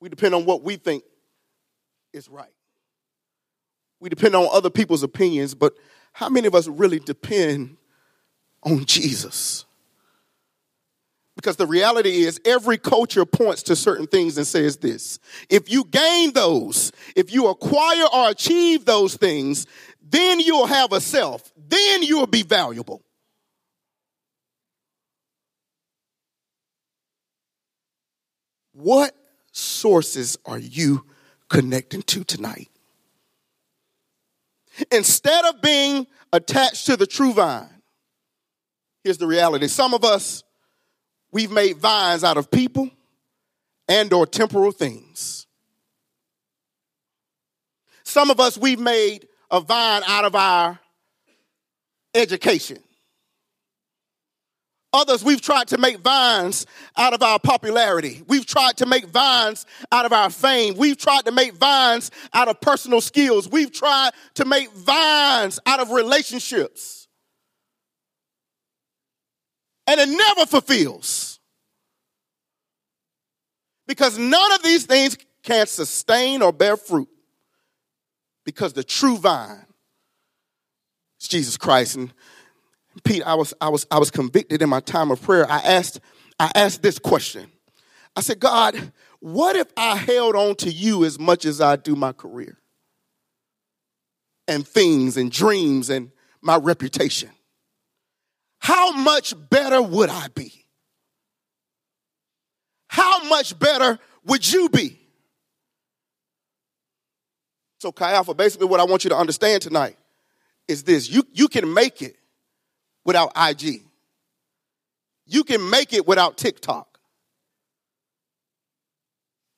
We 0.00 0.08
depend 0.08 0.34
on 0.34 0.44
what 0.44 0.62
we 0.62 0.76
think 0.76 1.02
is 2.12 2.28
right. 2.28 2.52
We 4.00 4.08
depend 4.08 4.36
on 4.36 4.48
other 4.52 4.70
people's 4.70 5.02
opinions, 5.02 5.54
but 5.54 5.74
how 6.12 6.28
many 6.28 6.46
of 6.46 6.54
us 6.54 6.68
really 6.68 7.00
depend 7.00 7.76
on 8.66 8.84
Jesus? 8.84 9.64
Because 11.36 11.56
the 11.56 11.66
reality 11.66 12.24
is, 12.24 12.40
every 12.44 12.78
culture 12.78 13.26
points 13.26 13.62
to 13.64 13.76
certain 13.76 14.06
things 14.06 14.36
and 14.38 14.46
says 14.46 14.78
this 14.78 15.18
if 15.48 15.70
you 15.70 15.84
gain 15.84 16.32
those, 16.32 16.92
if 17.14 17.32
you 17.32 17.48
acquire 17.48 18.06
or 18.12 18.30
achieve 18.30 18.84
those 18.84 19.16
things, 19.16 19.66
then 20.02 20.40
you'll 20.40 20.66
have 20.66 20.92
a 20.92 21.00
self, 21.00 21.52
then 21.56 22.02
you'll 22.02 22.26
be 22.26 22.42
valuable. 22.42 23.02
What 28.72 29.14
sources 29.52 30.38
are 30.44 30.58
you 30.58 31.04
connecting 31.48 32.02
to 32.02 32.24
tonight? 32.24 32.68
Instead 34.92 35.44
of 35.46 35.62
being 35.62 36.06
attached 36.32 36.86
to 36.86 36.96
the 36.96 37.06
true 37.06 37.32
vine, 37.32 37.75
here's 39.06 39.18
the 39.18 39.26
reality. 39.26 39.68
Some 39.68 39.94
of 39.94 40.04
us, 40.04 40.42
we've 41.30 41.52
made 41.52 41.76
vines 41.76 42.24
out 42.24 42.36
of 42.36 42.50
people 42.50 42.90
and 43.88 44.12
or 44.12 44.26
temporal 44.26 44.72
things. 44.72 45.46
Some 48.02 48.32
of 48.32 48.40
us, 48.40 48.58
we've 48.58 48.80
made 48.80 49.28
a 49.48 49.60
vine 49.60 50.02
out 50.08 50.24
of 50.24 50.34
our 50.34 50.80
education. 52.16 52.78
Others, 54.92 55.22
we've 55.22 55.40
tried 55.40 55.68
to 55.68 55.78
make 55.78 55.98
vines 55.98 56.66
out 56.96 57.12
of 57.12 57.22
our 57.22 57.38
popularity. 57.38 58.24
We've 58.26 58.46
tried 58.46 58.78
to 58.78 58.86
make 58.86 59.06
vines 59.06 59.66
out 59.92 60.04
of 60.04 60.12
our 60.12 60.30
fame. 60.30 60.74
We've 60.76 60.96
tried 60.96 61.26
to 61.26 61.32
make 61.32 61.54
vines 61.54 62.10
out 62.34 62.48
of 62.48 62.60
personal 62.60 63.00
skills. 63.00 63.48
We've 63.48 63.70
tried 63.70 64.10
to 64.34 64.44
make 64.44 64.72
vines 64.72 65.60
out 65.64 65.78
of 65.78 65.90
relationships. 65.90 67.05
And 69.86 70.00
it 70.00 70.08
never 70.08 70.46
fulfills. 70.46 71.38
Because 73.86 74.18
none 74.18 74.52
of 74.52 74.62
these 74.62 74.84
things 74.84 75.16
can 75.42 75.66
sustain 75.66 76.42
or 76.42 76.52
bear 76.52 76.76
fruit. 76.76 77.08
Because 78.44 78.72
the 78.72 78.84
true 78.84 79.16
vine 79.16 79.64
is 81.20 81.28
Jesus 81.28 81.56
Christ. 81.56 81.96
And 81.96 82.12
Pete, 83.04 83.22
I 83.24 83.34
was, 83.34 83.54
I 83.60 83.68
was, 83.68 83.86
I 83.90 83.98
was 83.98 84.10
convicted 84.10 84.62
in 84.62 84.68
my 84.68 84.80
time 84.80 85.10
of 85.10 85.22
prayer. 85.22 85.50
I 85.50 85.58
asked, 85.58 86.00
I 86.38 86.50
asked 86.54 86.82
this 86.82 86.98
question. 86.98 87.50
I 88.16 88.22
said, 88.22 88.40
God, 88.40 88.92
what 89.20 89.56
if 89.56 89.66
I 89.76 89.96
held 89.96 90.34
on 90.34 90.56
to 90.56 90.70
you 90.70 91.04
as 91.04 91.18
much 91.18 91.44
as 91.44 91.60
I 91.60 91.76
do 91.76 91.94
my 91.94 92.12
career? 92.12 92.58
And 94.48 94.66
things 94.66 95.16
and 95.16 95.30
dreams 95.30 95.90
and 95.90 96.10
my 96.40 96.56
reputation. 96.56 97.30
How 98.58 98.92
much 98.92 99.34
better 99.50 99.80
would 99.80 100.10
I 100.10 100.28
be? 100.28 100.52
How 102.88 103.24
much 103.24 103.58
better 103.58 103.98
would 104.24 104.50
you 104.50 104.68
be? 104.68 104.98
So, 107.78 107.92
Chi 107.92 108.12
Alpha, 108.12 108.34
basically 108.34 108.66
what 108.66 108.80
I 108.80 108.84
want 108.84 109.04
you 109.04 109.10
to 109.10 109.16
understand 109.16 109.62
tonight 109.62 109.96
is 110.66 110.82
this 110.82 111.08
you, 111.08 111.24
you 111.32 111.48
can 111.48 111.72
make 111.72 112.02
it 112.02 112.16
without 113.04 113.32
IG. 113.36 113.82
You 115.26 115.44
can 115.44 115.68
make 115.68 115.92
it 115.92 116.06
without 116.06 116.36
TikTok. 116.36 116.98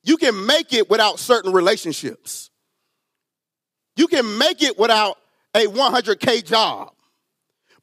You 0.03 0.17
can 0.17 0.47
make 0.47 0.73
it 0.73 0.89
without 0.89 1.19
certain 1.19 1.53
relationships. 1.53 2.51
You 3.97 4.07
can 4.07 4.39
make 4.39 4.63
it 4.63 4.79
without 4.79 5.19
a 5.55 5.67
100K 5.67 6.45
job, 6.45 6.93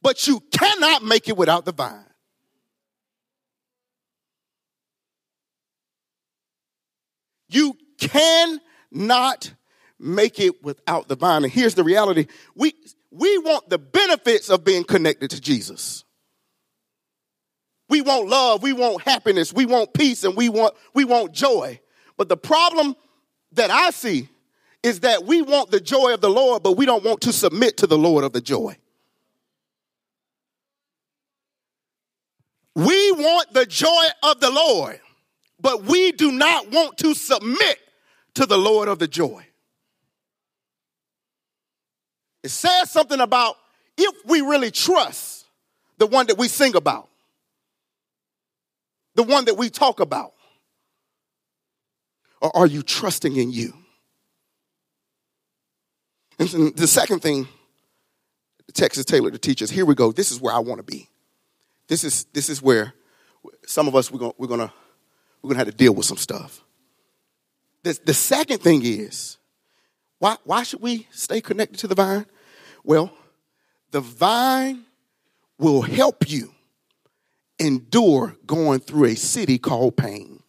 but 0.06 0.28
you 0.28 0.40
cannot 0.52 1.04
make 1.04 1.28
it 1.30 1.36
without 1.36 1.66
the 1.66 1.72
vine. 1.72 2.06
You 7.50 7.76
cannot 7.98 9.52
make 9.98 10.40
it 10.40 10.64
without 10.64 11.08
the 11.08 11.16
vine. 11.16 11.44
And 11.44 11.52
here's 11.52 11.74
the 11.74 11.84
reality 11.84 12.28
we, 12.54 12.76
we 13.10 13.36
want 13.40 13.68
the 13.68 13.80
benefits 13.80 14.52
of 14.52 14.64
being 14.64 14.84
connected 14.84 15.32
to 15.32 15.42
Jesus. 15.42 16.04
We 17.90 18.02
want 18.02 18.28
love, 18.28 18.62
we 18.62 18.74
want 18.74 19.02
happiness, 19.02 19.52
we 19.52 19.66
want 19.66 19.92
peace, 19.96 20.24
and 20.24 20.38
we 20.38 20.50
want, 20.50 20.76
we 20.94 21.04
want 21.04 21.32
joy. 21.32 21.80
But 22.16 22.30
the 22.30 22.38
problem 22.38 22.96
that 23.54 23.72
I 23.72 23.90
see 23.90 24.30
is 24.84 25.00
that 25.00 25.26
we 25.26 25.42
want 25.42 25.72
the 25.72 25.82
joy 25.82 26.14
of 26.14 26.22
the 26.22 26.30
Lord, 26.30 26.62
but 26.62 26.74
we 26.74 26.86
don't 26.86 27.04
want 27.04 27.22
to 27.22 27.34
submit 27.34 27.78
to 27.78 27.88
the 27.88 27.98
Lord 27.98 28.24
of 28.24 28.34
the 28.34 28.42
joy. 28.42 28.78
We 32.76 33.12
want 33.14 33.54
the 33.54 33.66
joy 33.66 34.06
of 34.22 34.42
the 34.42 34.52
Lord, 34.52 35.00
but 35.62 35.84
we 35.84 36.12
do 36.12 36.32
not 36.32 36.72
want 36.72 36.98
to 36.98 37.14
submit 37.14 37.80
to 38.34 38.46
the 38.46 38.58
Lord 38.58 38.90
of 38.90 39.00
the 39.00 39.08
joy. 39.08 39.46
It 42.44 42.50
says 42.50 42.92
something 42.92 43.22
about 43.22 43.56
if 43.98 44.14
we 44.26 44.42
really 44.42 44.72
trust 44.72 45.46
the 45.98 46.06
one 46.06 46.28
that 46.28 46.38
we 46.38 46.50
sing 46.50 46.76
about, 46.76 47.08
the 49.16 49.24
one 49.24 49.46
that 49.46 49.56
we 49.56 49.70
talk 49.70 50.02
about, 50.02 50.34
or 52.42 52.56
are 52.56 52.68
you 52.68 52.84
trusting 52.84 53.38
in 53.38 53.52
you? 53.52 53.74
And 56.38 56.76
the 56.76 56.88
second 56.88 57.22
thing 57.22 57.48
is 58.78 59.06
tailored 59.06 59.32
to 59.32 59.40
teach 59.40 59.64
us. 59.64 59.70
Here 59.70 59.86
we 59.86 59.96
go. 59.96 60.12
This 60.12 60.32
is 60.32 60.42
where 60.42 60.54
I 60.54 60.60
want 60.60 60.80
to 60.80 60.84
be. 60.84 61.10
This 61.88 62.04
is 62.04 62.26
this 62.34 62.50
is 62.50 62.62
where 62.62 62.94
some 63.66 63.88
of 63.88 63.96
us 63.96 64.12
we're 64.12 64.20
gonna 64.20 64.34
we're 64.38 64.48
to 64.48 64.74
we're 65.42 65.52
to 65.54 65.58
have 65.58 65.68
to 65.68 65.74
deal 65.74 65.94
with 65.94 66.06
some 66.06 66.18
stuff. 66.18 66.64
The, 67.84 68.00
the 68.04 68.14
second 68.14 68.62
thing 68.62 68.82
is 68.84 69.38
why, 70.18 70.38
why 70.44 70.64
should 70.64 70.82
we 70.82 71.08
stay 71.12 71.42
connected 71.42 71.78
to 71.80 71.88
the 71.88 71.96
vine? 71.96 72.26
Well, 72.84 73.12
the 73.92 74.02
vine 74.02 74.86
will 75.60 75.82
help 75.82 76.30
you 76.30 76.54
endure 77.60 78.36
going 78.46 78.80
through 78.80 79.06
a 79.06 79.16
city 79.16 79.58
called 79.58 79.98
pain. 79.98 80.42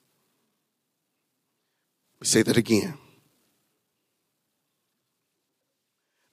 Me 2.21 2.27
say 2.27 2.43
that 2.43 2.57
again. 2.57 2.97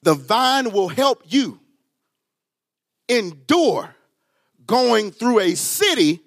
The 0.03 0.13
vine 0.13 0.71
will 0.71 0.89
help 0.89 1.23
you 1.27 1.59
endure 3.09 3.95
going 4.65 5.11
through 5.11 5.39
a 5.39 5.55
city 5.55 6.21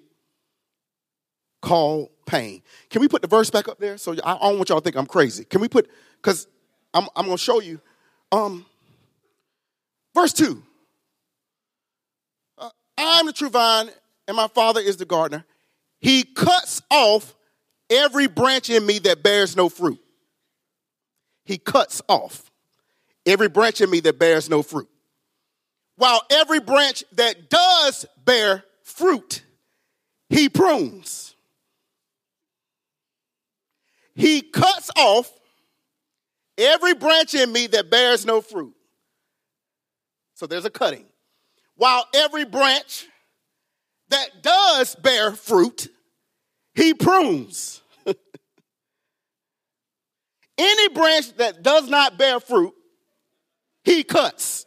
called 1.61 2.09
pain. 2.25 2.61
Can 2.89 3.01
we 3.01 3.07
put 3.07 3.21
the 3.21 3.27
verse 3.27 3.49
back 3.49 3.67
up 3.67 3.79
there? 3.79 3.97
So 3.97 4.13
I 4.23 4.37
don't 4.37 4.57
want 4.57 4.69
y'all 4.69 4.79
to 4.79 4.83
think 4.83 4.95
I'm 4.95 5.05
crazy. 5.05 5.43
Can 5.43 5.61
we 5.61 5.67
put, 5.67 5.89
because 6.21 6.47
I'm, 6.93 7.07
I'm 7.15 7.25
going 7.25 7.37
to 7.37 7.43
show 7.43 7.61
you. 7.61 7.79
Um, 8.31 8.65
verse 10.13 10.33
2. 10.33 10.61
Uh, 12.57 12.69
I 12.97 13.19
am 13.19 13.25
the 13.25 13.33
true 13.33 13.49
vine, 13.49 13.89
and 14.27 14.37
my 14.37 14.47
father 14.47 14.81
is 14.81 14.97
the 14.97 15.05
gardener. 15.05 15.45
He 15.99 16.23
cuts 16.23 16.81
off 16.91 17.35
every 17.89 18.27
branch 18.27 18.69
in 18.69 18.85
me 18.85 18.99
that 18.99 19.23
bears 19.23 19.55
no 19.55 19.69
fruit. 19.69 19.99
He 21.45 21.57
cuts 21.57 22.01
off 22.09 22.51
every 23.25 23.47
branch 23.47 23.81
in 23.81 23.89
me 23.89 23.99
that 24.01 24.19
bears 24.19 24.49
no 24.49 24.61
fruit. 24.61 24.89
While 25.97 26.21
every 26.29 26.59
branch 26.59 27.03
that 27.13 27.49
does 27.49 28.05
bear 28.23 28.63
fruit, 28.83 29.41
he 30.29 30.47
prunes. 30.47 31.35
He 34.13 34.41
cuts 34.41 34.91
off 34.95 35.31
every 36.57 36.93
branch 36.93 37.33
in 37.33 37.51
me 37.51 37.67
that 37.67 37.89
bears 37.89 38.25
no 38.25 38.41
fruit. 38.41 38.75
So 40.35 40.45
there's 40.45 40.65
a 40.65 40.69
cutting. 40.69 41.05
While 41.75 42.05
every 42.13 42.45
branch 42.45 43.07
that 44.09 44.43
does 44.43 44.95
bear 44.95 45.31
fruit, 45.31 45.87
he 46.75 46.93
prunes. 46.93 47.81
Any 50.57 50.89
branch 50.89 51.35
that 51.37 51.63
does 51.63 51.89
not 51.89 52.19
bear 52.19 52.39
fruit, 52.39 52.73
he 53.83 54.03
cuts. 54.03 54.66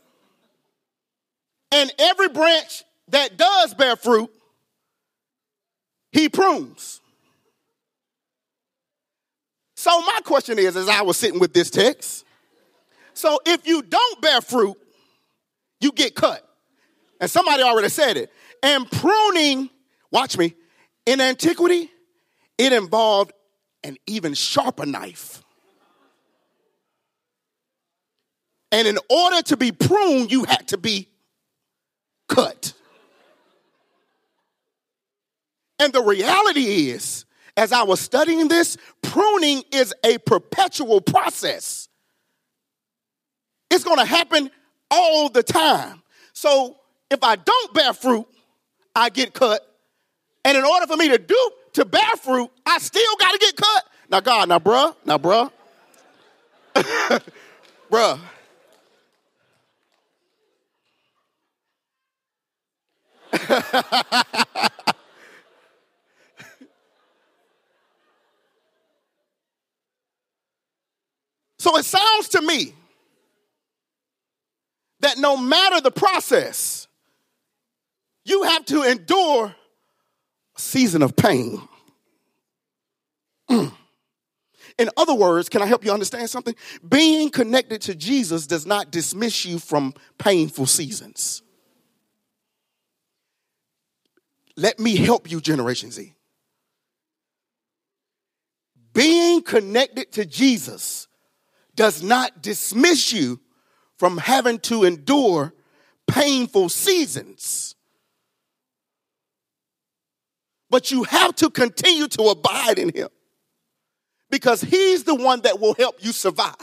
And 1.72 1.92
every 1.98 2.28
branch 2.28 2.84
that 3.08 3.36
does 3.36 3.74
bear 3.74 3.96
fruit, 3.96 4.30
he 6.12 6.28
prunes. 6.28 7.00
So 9.76 9.98
my 10.00 10.20
question 10.24 10.58
is, 10.58 10.76
as 10.76 10.88
I 10.88 11.02
was 11.02 11.16
sitting 11.16 11.40
with 11.40 11.54
this 11.54 11.70
text, 11.70 12.24
so 13.14 13.38
if 13.46 13.66
you 13.66 13.82
don't 13.82 14.20
bear 14.20 14.40
fruit, 14.40 14.76
you 15.80 15.92
get 15.92 16.14
cut. 16.14 16.46
And 17.20 17.30
somebody 17.30 17.62
already 17.62 17.88
said 17.88 18.16
it. 18.16 18.30
And 18.62 18.90
pruning, 18.90 19.70
watch 20.10 20.36
me, 20.36 20.54
in 21.06 21.20
antiquity, 21.20 21.90
it 22.58 22.72
involved 22.72 23.32
an 23.82 23.96
even 24.06 24.34
sharper 24.34 24.84
knife. 24.84 25.42
And 28.72 28.86
in 28.86 28.98
order 29.08 29.42
to 29.42 29.56
be 29.56 29.72
pruned, 29.72 30.30
you 30.30 30.44
had 30.44 30.68
to 30.68 30.78
be 30.78 31.08
cut. 32.30 32.72
And 35.78 35.92
the 35.92 36.02
reality 36.02 36.90
is, 36.90 37.24
as 37.56 37.72
I 37.72 37.82
was 37.82 38.00
studying 38.00 38.48
this, 38.48 38.76
pruning 39.02 39.62
is 39.72 39.92
a 40.04 40.18
perpetual 40.18 41.00
process. 41.00 41.88
It's 43.70 43.84
going 43.84 43.98
to 43.98 44.04
happen 44.04 44.50
all 44.90 45.28
the 45.28 45.42
time. 45.42 46.02
So 46.32 46.76
if 47.10 47.22
I 47.22 47.36
don't 47.36 47.74
bear 47.74 47.92
fruit, 47.92 48.26
I 48.94 49.10
get 49.10 49.32
cut. 49.32 49.66
And 50.44 50.56
in 50.56 50.64
order 50.64 50.86
for 50.86 50.96
me 50.96 51.08
to 51.08 51.18
do 51.18 51.50
to 51.74 51.84
bear 51.84 52.16
fruit, 52.22 52.50
I 52.66 52.78
still 52.78 53.16
got 53.18 53.32
to 53.32 53.38
get 53.38 53.56
cut. 53.56 53.84
Now, 54.10 54.20
God, 54.20 54.48
now, 54.48 54.58
bruh, 54.58 54.94
now, 55.04 55.18
bruh, 55.18 55.50
bruh. 57.90 58.20
so 71.58 71.76
it 71.76 71.84
sounds 71.84 72.28
to 72.30 72.42
me 72.42 72.74
that 75.00 75.18
no 75.18 75.36
matter 75.36 75.80
the 75.80 75.90
process, 75.90 76.88
you 78.24 78.42
have 78.44 78.64
to 78.66 78.82
endure 78.82 79.46
a 79.46 80.60
season 80.60 81.02
of 81.02 81.16
pain. 81.16 81.60
Mm. 83.50 83.72
In 84.78 84.88
other 84.96 85.14
words, 85.14 85.48
can 85.48 85.60
I 85.62 85.66
help 85.66 85.84
you 85.84 85.92
understand 85.92 86.30
something? 86.30 86.54
Being 86.88 87.30
connected 87.30 87.82
to 87.82 87.94
Jesus 87.94 88.46
does 88.46 88.64
not 88.64 88.90
dismiss 88.90 89.44
you 89.44 89.58
from 89.58 89.92
painful 90.18 90.66
seasons. 90.66 91.42
Let 94.56 94.78
me 94.78 94.96
help 94.96 95.30
you, 95.30 95.40
Generation 95.40 95.90
Z. 95.90 96.14
Being 98.92 99.42
connected 99.42 100.12
to 100.12 100.24
Jesus 100.24 101.06
does 101.74 102.02
not 102.02 102.42
dismiss 102.42 103.12
you 103.12 103.40
from 103.96 104.18
having 104.18 104.58
to 104.58 104.84
endure 104.84 105.52
painful 106.06 106.68
seasons. 106.68 107.76
But 110.68 110.90
you 110.90 111.04
have 111.04 111.34
to 111.36 111.50
continue 111.50 112.08
to 112.08 112.22
abide 112.24 112.78
in 112.78 112.90
Him 112.94 113.08
because 114.30 114.60
He's 114.60 115.04
the 115.04 115.14
one 115.14 115.42
that 115.42 115.60
will 115.60 115.74
help 115.74 115.96
you 116.04 116.12
survive. 116.12 116.54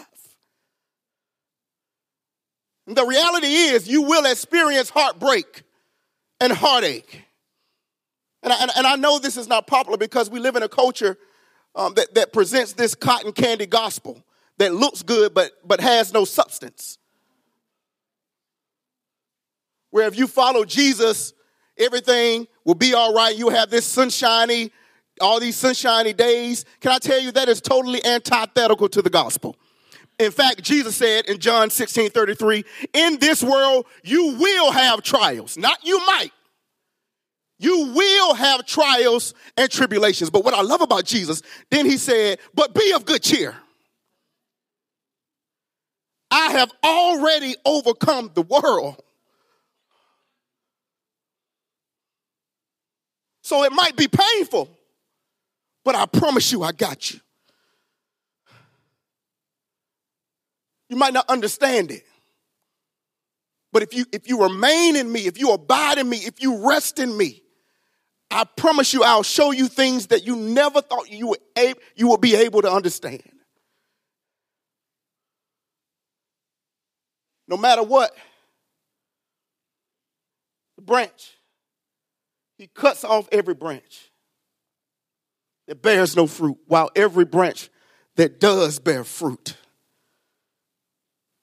And 2.87 2.95
the 2.95 3.05
reality 3.05 3.47
is, 3.47 3.87
you 3.87 4.03
will 4.03 4.25
experience 4.25 4.89
heartbreak 4.89 5.63
and 6.39 6.53
heartache. 6.53 7.26
And 8.43 8.53
I, 8.53 8.67
and 8.77 8.87
I 8.87 8.95
know 8.95 9.19
this 9.19 9.37
is 9.37 9.47
not 9.47 9.67
popular 9.67 9.97
because 9.97 10.29
we 10.29 10.39
live 10.39 10.55
in 10.55 10.63
a 10.63 10.69
culture 10.69 11.17
um, 11.75 11.93
that, 11.95 12.13
that 12.15 12.33
presents 12.33 12.73
this 12.73 12.95
cotton 12.95 13.31
candy 13.31 13.65
gospel 13.65 14.23
that 14.57 14.73
looks 14.73 15.03
good 15.03 15.33
but, 15.33 15.51
but 15.65 15.79
has 15.79 16.13
no 16.13 16.25
substance. 16.25 16.97
Where 19.91 20.07
if 20.07 20.17
you 20.17 20.27
follow 20.27 20.65
Jesus, 20.65 21.33
everything 21.77 22.47
will 22.65 22.75
be 22.75 22.93
all 22.93 23.13
right. 23.13 23.35
You 23.35 23.49
have 23.49 23.69
this 23.69 23.85
sunshiny, 23.85 24.71
all 25.21 25.39
these 25.39 25.55
sunshiny 25.55 26.13
days. 26.13 26.65
Can 26.81 26.91
I 26.91 26.99
tell 26.99 27.19
you 27.19 27.31
that 27.31 27.49
is 27.49 27.61
totally 27.61 28.03
antithetical 28.03 28.89
to 28.89 29.01
the 29.01 29.09
gospel? 29.09 29.55
In 30.19 30.31
fact, 30.31 30.63
Jesus 30.63 30.95
said 30.95 31.25
in 31.25 31.39
John 31.39 31.69
16 31.69 32.09
33, 32.09 32.65
in 32.93 33.19
this 33.19 33.43
world 33.43 33.85
you 34.03 34.35
will 34.37 34.71
have 34.71 35.03
trials. 35.03 35.57
Not 35.57 35.85
you 35.85 35.99
might. 36.05 36.31
You 37.59 37.93
will 37.93 38.33
have 38.35 38.65
trials 38.65 39.33
and 39.55 39.69
tribulations. 39.69 40.29
But 40.29 40.45
what 40.45 40.53
I 40.53 40.61
love 40.61 40.81
about 40.81 41.05
Jesus, 41.05 41.41
then 41.71 41.85
he 41.85 41.97
said, 41.97 42.39
but 42.53 42.73
be 42.73 42.91
of 42.93 43.05
good 43.05 43.23
cheer. 43.23 43.55
I 46.29 46.51
have 46.51 46.71
already 46.83 47.55
overcome 47.65 48.31
the 48.33 48.41
world. 48.41 49.01
So 53.41 53.63
it 53.63 53.71
might 53.71 53.95
be 53.95 54.07
painful, 54.09 54.69
but 55.85 55.95
I 55.95 56.05
promise 56.05 56.51
you, 56.51 56.63
I 56.63 56.73
got 56.73 57.13
you. 57.13 57.21
You 60.89 60.97
might 60.97 61.13
not 61.13 61.29
understand 61.29 61.91
it. 61.91 62.03
But 63.71 63.83
if 63.83 63.93
you 63.93 64.05
if 64.11 64.27
you 64.27 64.43
remain 64.43 64.95
in 64.95 65.09
me, 65.11 65.27
if 65.27 65.39
you 65.39 65.51
abide 65.51 65.97
in 65.97 66.09
me, 66.09 66.17
if 66.17 66.41
you 66.41 66.67
rest 66.67 66.99
in 66.99 67.15
me, 67.15 67.41
I 68.29 68.43
promise 68.43 68.93
you 68.93 69.03
I'll 69.03 69.23
show 69.23 69.51
you 69.51 69.67
things 69.67 70.07
that 70.07 70.25
you 70.25 70.35
never 70.35 70.81
thought 70.81 71.09
you 71.09 71.27
would 71.27 71.39
you 71.95 72.09
would 72.09 72.21
be 72.21 72.35
able 72.35 72.61
to 72.61 72.71
understand. 72.71 73.23
No 77.47 77.55
matter 77.55 77.81
what, 77.81 78.11
the 80.75 80.81
branch, 80.81 81.37
he 82.57 82.67
cuts 82.67 83.03
off 83.05 83.29
every 83.31 83.53
branch 83.53 84.11
that 85.67 85.81
bears 85.81 86.15
no 86.15 86.27
fruit, 86.27 86.57
while 86.67 86.89
every 86.95 87.25
branch 87.25 87.69
that 88.15 88.39
does 88.39 88.79
bear 88.79 89.03
fruit, 89.03 89.55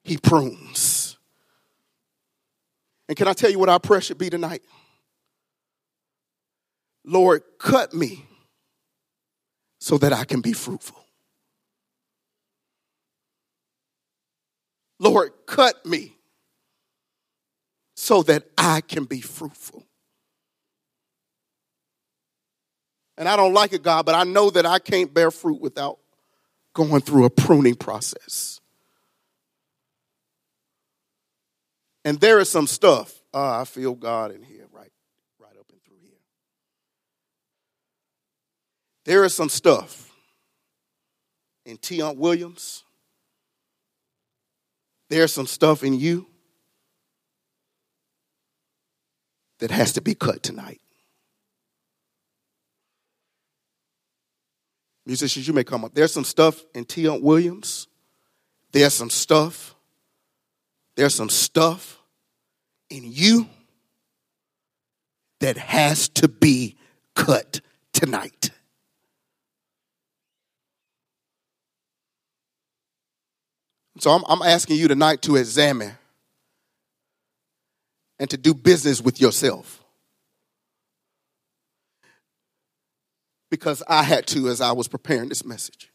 he 0.03 0.19
prunes. 0.19 1.17
And 3.09 3.17
can 3.17 3.29
I 3.29 3.33
tell 3.33 3.51
you 3.51 3.59
what 3.59 3.69
our 3.69 3.81
prayer 3.81 4.01
should 4.01 4.19
be 4.19 4.31
tonight? 4.31 4.63
Lord, 7.05 7.43
cut 7.59 7.93
me 7.93 8.25
so 9.81 9.99
that 9.99 10.13
I 10.13 10.25
can 10.25 10.41
be 10.41 10.53
fruitful. 10.53 11.05
Lord, 14.99 15.33
cut 15.47 15.85
me 15.85 16.17
so 17.97 18.23
that 18.23 18.45
I 18.57 18.81
can 18.81 19.05
be 19.05 19.21
fruitful. 19.21 19.85
And 23.17 23.29
I 23.29 23.37
don't 23.37 23.53
like 23.53 23.73
it, 23.73 23.83
God, 23.83 24.07
but 24.07 24.15
I 24.15 24.25
know 24.25 24.51
that 24.51 24.67
I 24.67 24.79
can't 24.79 25.13
bear 25.13 25.31
fruit 25.31 25.61
without 25.61 25.99
going 26.75 27.01
through 27.01 27.25
a 27.25 27.31
pruning 27.31 27.77
process. 27.77 28.61
And 32.05 32.21
there 32.21 32.41
is 32.41 32.51
some 32.51 32.67
stuff. 32.67 33.23
Uh, 33.33 33.61
I 33.61 33.65
feel 33.65 33.95
God 33.95 34.33
in 34.33 34.43
here, 34.43 34.67
right, 34.73 34.91
right 35.39 35.57
up 35.59 35.67
and 35.71 35.83
through 35.83 35.97
here. 36.03 36.19
There 39.05 39.25
is 39.25 39.35
some 39.35 39.49
stuff 39.49 40.11
in 41.67 41.79
Tion 41.81 42.17
Williams. 42.19 42.85
There's 45.11 45.33
some 45.33 45.47
stuff 45.47 45.85
in 45.85 45.95
you 45.95 46.27
that 49.59 49.71
has 49.71 49.93
to 49.93 50.01
be 50.01 50.15
cut 50.15 50.43
tonight. 50.43 50.81
Musicians, 55.07 55.47
you 55.47 55.53
may 55.53 55.65
come 55.65 55.85
up. 55.85 55.95
There's 55.95 56.13
some 56.13 56.25
stuff 56.25 56.65
in 56.75 56.87
Tion 56.87 57.21
Williams. 57.21 57.89
There's 58.73 58.95
some 58.95 59.11
stuff. 59.11 59.75
There's 60.97 61.15
some 61.15 61.29
stuff 61.29 61.99
in 62.89 63.03
you 63.05 63.49
that 65.41 65.59
has 65.59 66.09
to 66.09 66.29
be 66.29 66.77
cut 67.15 67.61
tonight. 67.93 68.51
So 74.05 74.11
I'm, 74.11 74.23
I'm 74.29 74.43
asking 74.43 74.77
you 74.77 74.87
tonight 74.87 75.23
to 75.23 75.37
examine 75.37 75.95
and 78.19 78.29
to 78.29 78.37
do 78.37 78.53
business 78.53 79.01
with 79.01 79.19
yourself. 79.19 79.83
Because 83.51 83.83
I 83.89 84.03
had 84.03 84.27
to 84.27 84.51
as 84.51 84.61
I 84.61 84.73
was 84.73 84.89
preparing 84.89 85.31
this 85.31 85.43
message. 85.43 85.91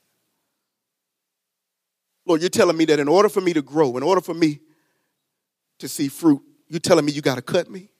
Lord, 2.25 2.41
you're 2.41 2.49
telling 2.49 2.77
me 2.77 2.85
that 2.85 2.99
in 2.99 3.07
order 3.07 3.29
for 3.29 3.41
me 3.41 3.53
to 3.53 3.61
grow, 3.61 3.95
in 3.95 4.01
order 4.01 4.21
for 4.21 4.33
me 4.33 4.59
to 5.77 5.87
see 5.87 6.07
fruit, 6.07 6.41
you're 6.67 6.79
telling 6.79 7.05
me 7.05 7.11
you 7.11 7.21
got 7.21 7.35
to 7.35 7.43
cut 7.43 7.69
me? 7.69 7.91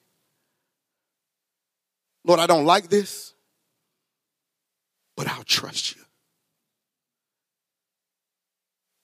Lord, 2.24 2.40
I 2.40 2.48
don't 2.48 2.64
like 2.64 2.88
this, 2.88 3.32
but 5.16 5.28
I'll 5.28 5.44
trust 5.44 5.94
you. 5.94 5.99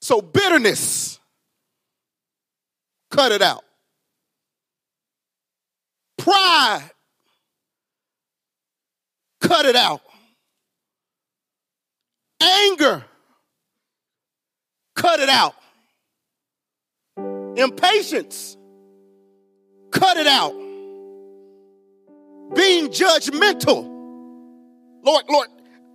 So, 0.06 0.22
bitterness, 0.22 1.18
cut 3.10 3.32
it 3.32 3.42
out. 3.42 3.64
Pride, 6.16 6.88
cut 9.40 9.66
it 9.66 9.74
out. 9.74 10.02
Anger, 12.40 13.04
cut 14.94 15.18
it 15.18 15.28
out. 15.28 15.56
Impatience, 17.56 18.56
cut 19.90 20.18
it 20.18 20.28
out. 20.28 20.52
Being 22.54 22.90
judgmental, 22.90 23.82
Lord, 25.02 25.24
Lord, 25.28 25.48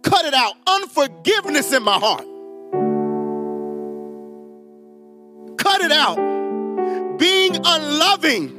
cut 0.03 0.25
it 0.25 0.33
out. 0.33 0.55
Unforgiveness 0.67 1.71
in 1.71 1.83
my 1.83 1.97
heart. 1.97 2.25
Cut 5.81 5.91
it 5.91 5.97
out. 5.97 7.17
Being 7.17 7.55
unloving. 7.55 8.49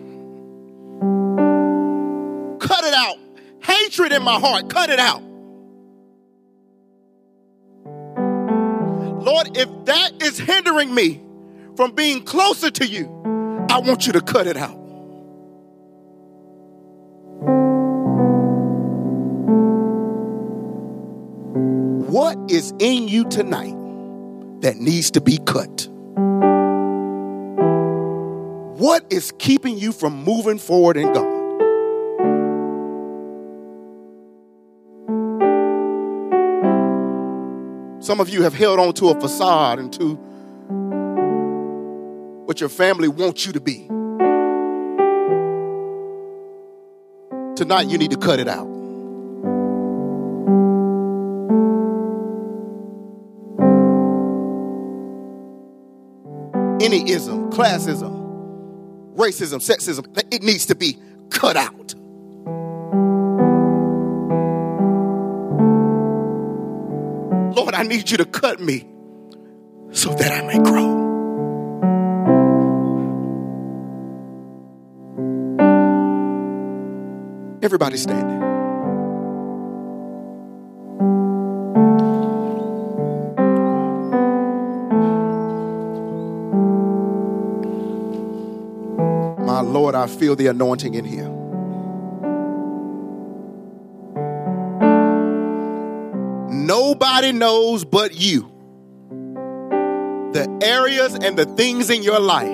Cut 2.58 2.84
it 2.84 2.94
out. 2.94 3.16
Hatred 3.62 4.10
in 4.10 4.24
my 4.24 4.40
heart. 4.40 4.68
Cut 4.68 4.90
it 4.90 4.98
out. 4.98 5.22
Lord, 9.22 9.56
if 9.56 9.68
that 9.84 10.20
is 10.20 10.36
hindering 10.36 10.92
me 10.92 11.22
from 11.76 11.92
being 11.92 12.24
closer 12.24 12.72
to 12.72 12.84
you, 12.84 13.06
I 13.70 13.78
want 13.78 14.04
you 14.04 14.14
to 14.14 14.20
cut 14.20 14.48
it 14.48 14.56
out. 14.56 14.76
What 22.10 22.50
is 22.50 22.74
in 22.80 23.06
you 23.06 23.28
tonight 23.28 23.76
that 24.62 24.78
needs 24.78 25.12
to 25.12 25.20
be 25.20 25.38
cut? 25.38 25.88
What 28.82 29.12
is 29.12 29.32
keeping 29.38 29.78
you 29.78 29.92
from 29.92 30.24
moving 30.24 30.58
forward 30.58 30.96
in 30.96 31.12
God? 31.12 31.22
Some 38.02 38.18
of 38.18 38.28
you 38.28 38.42
have 38.42 38.54
held 38.54 38.80
on 38.80 38.92
to 38.94 39.10
a 39.10 39.20
facade 39.20 39.78
and 39.78 39.92
to 39.92 40.14
what 42.44 42.58
your 42.58 42.68
family 42.68 43.06
wants 43.06 43.46
you 43.46 43.52
to 43.52 43.60
be. 43.60 43.86
Tonight, 47.54 47.86
you 47.86 47.98
need 47.98 48.10
to 48.10 48.16
cut 48.16 48.40
it 48.40 48.48
out. 48.48 48.66
Any 56.82 57.08
ism, 57.08 57.52
classism, 57.52 58.21
racism, 59.16 59.60
sexism, 59.60 60.06
it 60.32 60.42
needs 60.42 60.66
to 60.66 60.74
be 60.74 60.98
cut 61.30 61.56
out. 61.56 61.94
Lord, 67.56 67.74
I 67.74 67.82
need 67.82 68.10
you 68.10 68.16
to 68.18 68.24
cut 68.24 68.60
me 68.60 68.88
so 69.92 70.14
that 70.14 70.32
I 70.32 70.46
may 70.46 70.58
grow. 70.58 71.00
Everybody 77.62 77.96
standing. 77.96 78.51
Feel 90.12 90.36
the 90.36 90.46
anointing 90.46 90.94
in 90.94 91.04
here. 91.04 91.28
Nobody 96.50 97.32
knows 97.32 97.84
but 97.84 98.14
you 98.14 98.52
the 100.32 100.48
areas 100.62 101.14
and 101.14 101.36
the 101.36 101.44
things 101.44 101.90
in 101.90 102.02
your 102.02 102.18
life 102.18 102.46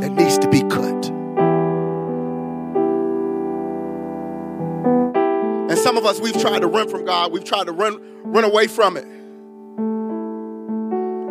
that 0.00 0.10
needs 0.10 0.38
to 0.38 0.48
be 0.50 0.60
cut. 0.62 1.10
And 5.70 5.78
some 5.78 5.96
of 5.96 6.04
us 6.04 6.20
we've 6.20 6.38
tried 6.38 6.60
to 6.60 6.66
run 6.66 6.88
from 6.88 7.04
God, 7.04 7.32
we've 7.32 7.44
tried 7.44 7.64
to 7.66 7.72
run 7.72 7.98
run 8.24 8.44
away 8.44 8.66
from 8.66 8.96
it. 8.96 9.06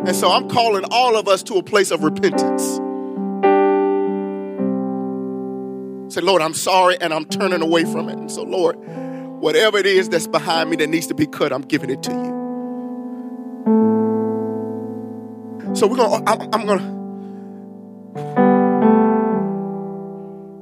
And 0.06 0.14
so 0.16 0.30
I'm 0.30 0.48
calling 0.48 0.84
all 0.90 1.16
of 1.16 1.28
us 1.28 1.42
to 1.44 1.54
a 1.54 1.62
place 1.62 1.90
of 1.90 2.02
repentance. 2.02 2.80
Say, 6.14 6.20
Lord, 6.20 6.42
I'm 6.42 6.54
sorry 6.54 6.96
and 7.00 7.12
I'm 7.12 7.24
turning 7.24 7.60
away 7.60 7.82
from 7.82 8.08
it. 8.08 8.16
And 8.16 8.30
so, 8.30 8.44
Lord, 8.44 8.76
whatever 9.40 9.78
it 9.78 9.86
is 9.86 10.08
that's 10.08 10.28
behind 10.28 10.70
me 10.70 10.76
that 10.76 10.86
needs 10.86 11.08
to 11.08 11.14
be 11.14 11.26
cut, 11.26 11.52
I'm 11.52 11.62
giving 11.62 11.90
it 11.90 12.04
to 12.04 12.12
you. 12.12 12.34
So 15.74 15.88
we're 15.88 15.96
gonna. 15.96 16.22
I'm, 16.24 16.40
I'm 16.54 16.66
gonna. 16.66 16.94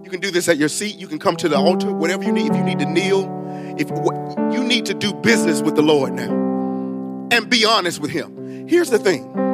You 0.03 0.09
can 0.09 0.21
do 0.21 0.31
this 0.31 0.49
at 0.49 0.57
your 0.57 0.71
seat. 0.71 0.97
You 0.97 1.07
can 1.07 1.19
come 1.19 1.37
to 1.37 1.51
the 1.51 1.59
altar. 1.59 1.93
Whatever 1.93 2.25
you 2.25 2.33
need. 2.33 2.51
If 2.53 2.57
you 2.57 2.65
need 2.65 2.79
to 2.79 2.87
kneel, 2.87 3.29
if 3.77 3.91
you 4.55 4.65
need 4.65 4.87
to 4.87 4.95
do 4.95 5.13
business 5.13 5.61
with 5.61 5.77
the 5.77 5.83
Lord 5.83 6.15
now, 6.15 6.33
and 7.31 7.51
be 7.51 7.67
honest 7.67 8.01
with 8.01 8.11
Him. 8.11 8.67
Here's 8.69 8.89
the 8.89 8.99
thing. 8.99 9.52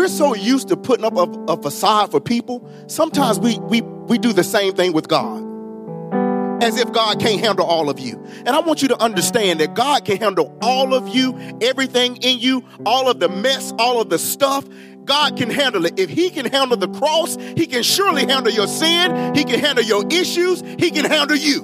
We're 0.00 0.08
so 0.08 0.34
used 0.34 0.68
to 0.68 0.78
putting 0.78 1.04
up 1.04 1.14
a, 1.14 1.52
a 1.52 1.60
facade 1.60 2.10
for 2.10 2.22
people. 2.22 2.66
Sometimes 2.86 3.38
we 3.38 3.58
we 3.58 3.82
we 3.82 4.16
do 4.16 4.32
the 4.32 4.42
same 4.42 4.72
thing 4.72 4.94
with 4.94 5.08
God 5.08 5.44
as 6.62 6.78
if 6.78 6.90
God 6.90 7.20
can't 7.20 7.38
handle 7.38 7.66
all 7.66 7.90
of 7.90 8.00
you. 8.00 8.18
And 8.46 8.48
I 8.48 8.60
want 8.60 8.80
you 8.80 8.88
to 8.88 8.96
understand 8.96 9.60
that 9.60 9.74
God 9.74 10.06
can 10.06 10.16
handle 10.16 10.56
all 10.62 10.94
of 10.94 11.08
you, 11.08 11.38
everything 11.60 12.16
in 12.16 12.38
you, 12.38 12.64
all 12.86 13.10
of 13.10 13.20
the 13.20 13.28
mess, 13.28 13.74
all 13.78 14.00
of 14.00 14.08
the 14.08 14.18
stuff. 14.18 14.66
God 15.04 15.36
can 15.36 15.50
handle 15.50 15.84
it. 15.84 15.98
If 15.98 16.08
He 16.08 16.30
can 16.30 16.46
handle 16.46 16.78
the 16.78 16.88
cross, 16.88 17.36
He 17.36 17.66
can 17.66 17.82
surely 17.82 18.24
handle 18.24 18.50
your 18.54 18.68
sin. 18.68 19.34
He 19.34 19.44
can 19.44 19.60
handle 19.60 19.84
your 19.84 20.06
issues. 20.10 20.62
He 20.78 20.90
can 20.92 21.04
handle 21.04 21.36
you. 21.36 21.62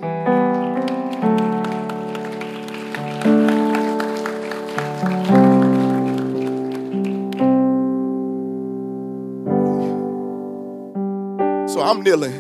I'm 11.86 12.02
kneeling, 12.02 12.32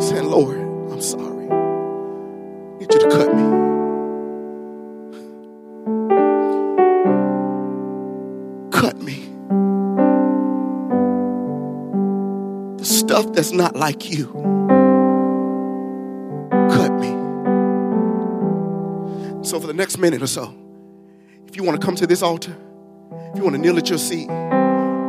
saying, 0.00 0.24
Lord, 0.24 0.56
I'm 0.56 1.02
sorry. 1.02 1.50
I 1.50 2.78
need 2.78 2.90
you 2.94 2.98
to 2.98 3.10
cut 3.10 3.34
me. 3.34 3.42
Cut 8.70 8.96
me. 9.02 9.16
The 12.78 12.84
stuff 12.86 13.34
that's 13.34 13.52
not 13.52 13.76
like 13.76 14.10
you. 14.10 14.28
Cut 16.70 16.92
me. 16.94 17.10
So, 19.44 19.60
for 19.60 19.66
the 19.66 19.74
next 19.74 19.98
minute 19.98 20.22
or 20.22 20.26
so, 20.26 20.54
if 21.46 21.54
you 21.54 21.64
want 21.64 21.78
to 21.78 21.86
come 21.86 21.96
to 21.96 22.06
this 22.06 22.22
altar, 22.22 22.56
if 23.12 23.36
you 23.36 23.44
want 23.44 23.56
to 23.56 23.60
kneel 23.60 23.76
at 23.76 23.90
your 23.90 23.98
seat, 23.98 24.30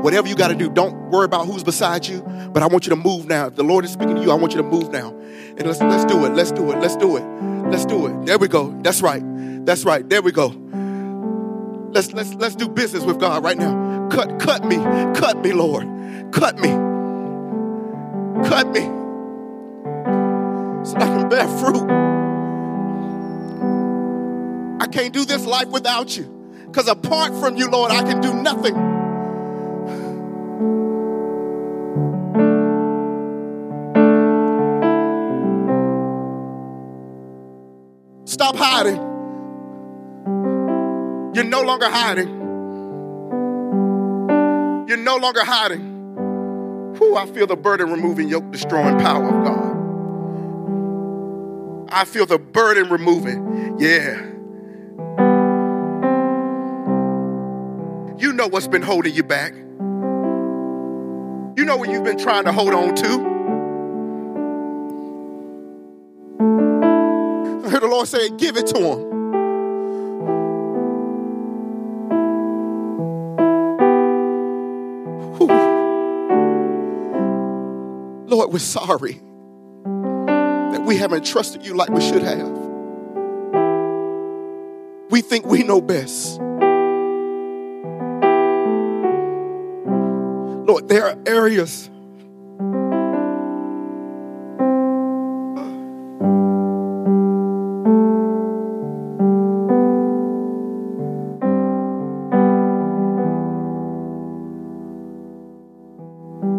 whatever 0.02 0.28
you 0.28 0.36
got 0.36 0.49
to 0.49 0.56
do, 0.56 0.70
don't 0.70 1.10
worry 1.10 1.26
about 1.26 1.45
who's 1.45 1.64
beside 1.64 2.06
you, 2.06 2.22
but 2.54 2.64
I 2.64 2.68
want 2.68 2.86
you 2.86 2.89
to 2.91 2.95
move 2.95 3.28
now. 3.28 3.47
If 3.47 3.56
the 3.56 3.64
Lord 3.64 3.86
is 3.86 3.91
speaking 3.91 4.16
to 4.16 4.22
you, 4.22 4.32
I 4.32 4.36
want 4.36 4.54
you 4.54 4.62
to 4.62 4.68
move 4.68 4.91
now. 4.91 5.10
And 5.10 5.64
let's, 5.64 5.82
let's 5.82 6.06
do 6.06 6.26
it. 6.26 6.30
Let's 6.30 6.52
do 6.52 6.72
it. 6.72 6.80
Let's 6.80 6.95
do 6.95 7.18
it. 7.18 7.24
Let's 7.70 7.86
do 7.86 8.08
it. 8.08 8.26
There 8.26 8.38
we 8.38 8.47
go. 8.47 8.78
That's 8.82 9.02
right. 9.02 9.22
That's 9.66 9.86
right. 9.86 10.08
There 10.08 10.22
we 10.22 10.32
go. 10.32 10.47
Let's 11.93 12.14
let's 12.14 12.34
let's 12.36 12.56
do 12.56 12.70
business 12.70 13.04
with 13.04 13.20
God 13.20 13.43
right 13.43 13.58
now. 13.58 14.08
Cut 14.10 14.39
cut 14.39 14.64
me. 14.66 14.78
Cut 15.14 15.38
me, 15.43 15.52
Lord. 15.52 15.84
Cut 16.32 16.58
me. 16.58 16.70
Cut 18.47 18.68
me. 18.70 18.82
So 20.84 20.95
I 20.95 21.06
can 21.06 21.30
bear 21.30 21.47
fruit. 21.60 21.89
I 24.82 24.88
can't 24.88 25.14
do 25.14 25.26
this 25.26 25.45
life 25.45 25.68
without 25.68 26.18
you. 26.18 26.24
Because 26.66 26.88
apart 26.88 27.36
from 27.36 27.58
you, 27.58 27.70
Lord, 27.70 27.91
I 27.91 28.02
can 28.04 28.22
do 28.22 28.34
nothing. 28.34 28.91
Stop 38.26 38.55
hiding. 38.55 38.97
You're 41.36 41.43
no 41.43 41.62
longer 41.62 41.89
hiding. 41.89 42.30
You're 44.88 44.97
no 44.97 45.18
longer 45.18 45.43
hiding. 45.43 46.95
Whew, 46.97 47.16
I 47.16 47.26
feel 47.26 47.47
the 47.47 47.55
burden 47.55 47.91
removing, 47.91 48.30
yoke 48.30 48.51
destroying 48.51 48.99
power 48.99 49.28
of 49.28 49.45
God. 49.45 49.72
I 51.93 52.05
feel 52.05 52.26
the 52.26 52.39
burden 52.39 52.89
removing. 52.89 53.78
Yeah. 53.80 54.22
You 58.18 58.34
know 58.34 58.47
what's 58.47 58.68
been 58.68 58.82
holding 58.82 59.14
you 59.14 59.24
back. 59.24 59.53
You 61.58 61.66
know 61.66 61.78
what 61.78 61.89
you've 61.89 62.04
been 62.04 62.18
trying 62.18 62.45
to 62.45 62.52
hold 62.52 62.74
on 62.74 62.95
to. 62.95 63.08
I 67.66 67.70
heard 67.70 67.82
the 67.82 67.88
Lord 67.88 68.08
say, 68.08 68.30
Give 68.30 68.58
it 68.58 68.68
to 68.68 68.80
him. 68.80 69.12
Lord, 78.32 78.54
we're 78.54 78.60
sorry 78.60 79.22
that 79.84 80.84
we 80.86 80.95
haven't 80.95 81.26
trusted 81.26 81.66
you 81.66 81.76
like 81.76 81.89
we 81.89 81.99
should 81.99 82.24
have. 82.24 82.49
We 85.10 85.22
think 85.22 85.45
we 85.45 85.64
know 85.64 85.82
best. 85.82 86.39
Lord, 90.72 90.88
there 90.88 91.05
are 91.05 91.17
areas. 91.26 91.89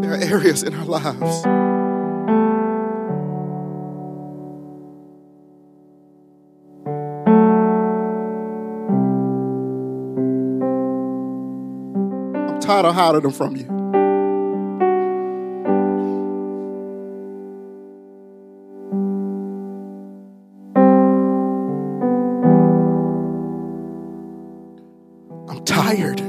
There 0.02 0.12
are 0.12 0.20
areas 0.20 0.62
in 0.62 0.74
our 0.74 0.84
lives. 0.84 1.46
I'm 12.36 12.60
tired 12.60 12.84
of 12.84 12.94
hiding 12.94 13.22
them 13.22 13.32
from 13.32 13.56
you. 13.56 13.71
Tired. 25.96 26.20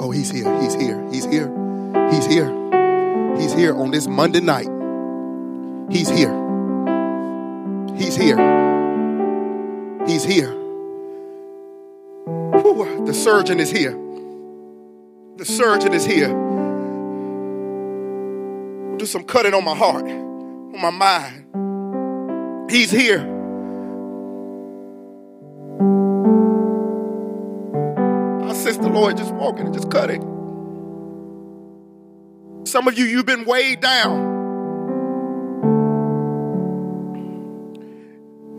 Oh, 0.00 0.10
he's 0.10 0.30
here. 0.30 0.60
He's 0.60 0.74
here. 0.74 1.08
He's 1.10 1.24
here. 1.26 1.48
He's 2.10 2.26
here. 2.26 2.50
He's 3.36 3.52
here 3.52 3.76
on 3.76 3.90
this 3.90 4.08
Monday 4.08 4.40
night. 4.40 4.68
He's 5.90 6.08
here. 6.08 6.34
He's 7.96 8.16
here. 8.16 8.38
He's 10.06 10.24
here. 10.24 10.63
The 13.06 13.12
surgeon 13.12 13.60
is 13.60 13.70
here. 13.70 13.92
The 15.36 15.44
surgeon 15.44 15.92
is 15.92 16.06
here. 16.06 16.28
Do 18.96 19.04
some 19.04 19.24
cutting 19.24 19.52
on 19.52 19.62
my 19.62 19.74
heart, 19.74 20.04
on 20.04 20.80
my 20.80 20.88
mind. 20.90 22.70
He's 22.70 22.90
here. 22.90 23.20
I 28.48 28.54
sense 28.54 28.78
the 28.78 28.88
Lord 28.88 29.18
just 29.18 29.34
walking 29.34 29.66
and 29.66 29.74
just 29.74 29.90
cutting. 29.90 30.22
Some 32.64 32.88
of 32.88 32.98
you, 32.98 33.04
you've 33.04 33.26
been 33.26 33.44
weighed 33.44 33.80
down. 33.80 34.32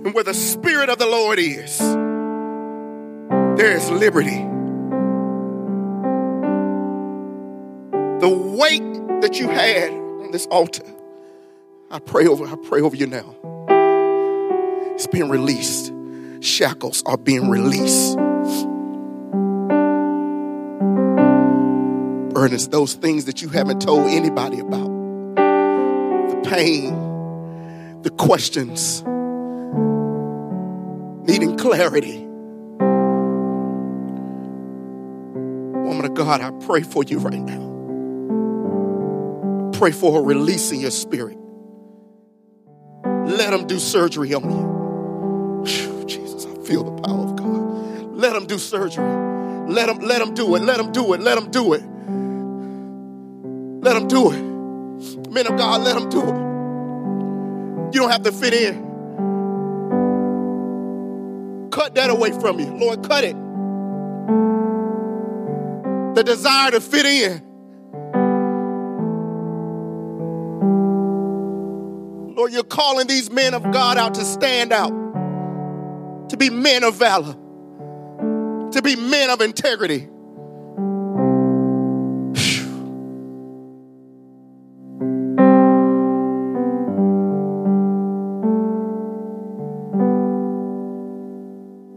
And 0.06 0.14
where 0.14 0.24
the 0.24 0.36
Spirit 0.36 0.90
of 0.90 1.00
the 1.00 1.08
Lord 1.08 1.40
is, 1.40 1.82
there 3.58 3.76
is 3.76 3.90
liberty. 3.90 4.44
The 8.20 8.30
weight 8.30 9.22
that 9.22 9.40
you 9.40 9.48
had 9.48 9.92
on 9.92 10.32
this 10.32 10.46
altar, 10.48 10.84
I 11.90 12.00
pray 12.00 12.28
over, 12.28 12.46
I 12.46 12.56
pray 12.68 12.82
over 12.82 12.96
you 12.96 13.08
now. 13.08 13.36
It's 14.94 15.08
being 15.08 15.30
released. 15.30 15.94
Shackles 16.42 17.02
are 17.06 17.18
being 17.18 17.50
released. 17.50 18.18
Burdens, 22.34 22.68
those 22.68 22.96
things 22.96 23.26
that 23.26 23.42
you 23.42 23.50
haven't 23.50 23.82
told 23.82 24.08
anybody 24.08 24.60
about. 24.60 24.90
The 25.36 26.42
pain, 26.50 28.02
the 28.02 28.10
questions, 28.10 29.02
needing 31.28 31.58
clarity. 31.58 32.25
God, 36.16 36.42
I 36.42 36.52
pray 36.66 36.82
for 36.82 37.04
you 37.04 37.20
right 37.20 37.40
now. 37.42 37.74
Pray 39.74 39.92
for 39.92 40.20
a 40.20 40.24
release 40.24 40.72
in 40.72 40.80
your 40.80 40.92
spirit. 40.92 41.38
Let 43.04 43.52
them 43.52 43.68
do 43.68 43.78
surgery 43.80 44.34
on 44.34 44.44
you. 44.50 45.66
Phew, 45.66 46.06
Jesus, 46.06 46.46
I 46.46 46.54
feel 46.64 46.86
the 46.86 47.02
power 47.02 47.26
of 47.26 47.36
God. 47.36 48.16
Let 48.16 48.32
them 48.34 48.46
do 48.48 48.58
surgery. 48.58 49.04
Let 49.68 49.88
them, 49.88 50.00
let 50.00 50.20
them 50.20 50.34
do 50.34 50.56
it. 50.56 50.62
Let 50.62 50.78
them 50.78 50.94
do 50.94 51.14
it. 51.14 51.20
Let 51.20 51.36
them 51.36 51.52
do 51.52 51.74
it. 51.74 51.84
Let 53.84 53.94
them 53.94 54.08
do 54.08 54.32
it. 54.32 54.42
Men 55.30 55.48
of 55.48 55.58
God, 55.58 55.82
let 55.82 55.96
them 55.96 56.10
do 56.10 56.22
it. 56.22 57.94
You 57.94 58.00
don't 58.00 58.10
have 58.10 58.24
to 58.24 58.32
fit 58.32 58.54
in. 58.54 58.86
Cut 61.72 61.96
that 61.96 62.10
away 62.10 62.32
from 62.32 62.60
you. 62.60 62.68
Lord, 62.68 63.04
cut 63.08 63.26
it 63.26 63.36
the 66.16 66.24
desire 66.24 66.72
to 66.72 66.82
fit 66.82 67.06
in. 67.06 67.44
Lord, 72.36 72.54
you're 72.54 72.64
calling 72.64 73.08
these 73.08 73.30
men 73.30 73.54
of 73.54 73.64
God 73.72 73.98
out 73.98 74.14
to 74.16 74.24
stand 74.24 74.72
out, 74.72 74.92
to 76.30 76.38
be 76.38 76.50
men 76.50 76.84
of 76.84 76.96
valor, 76.96 77.34
to 78.72 78.82
be 78.82 78.96
men 78.96 79.30
of 79.30 79.42
integrity. 79.42 80.10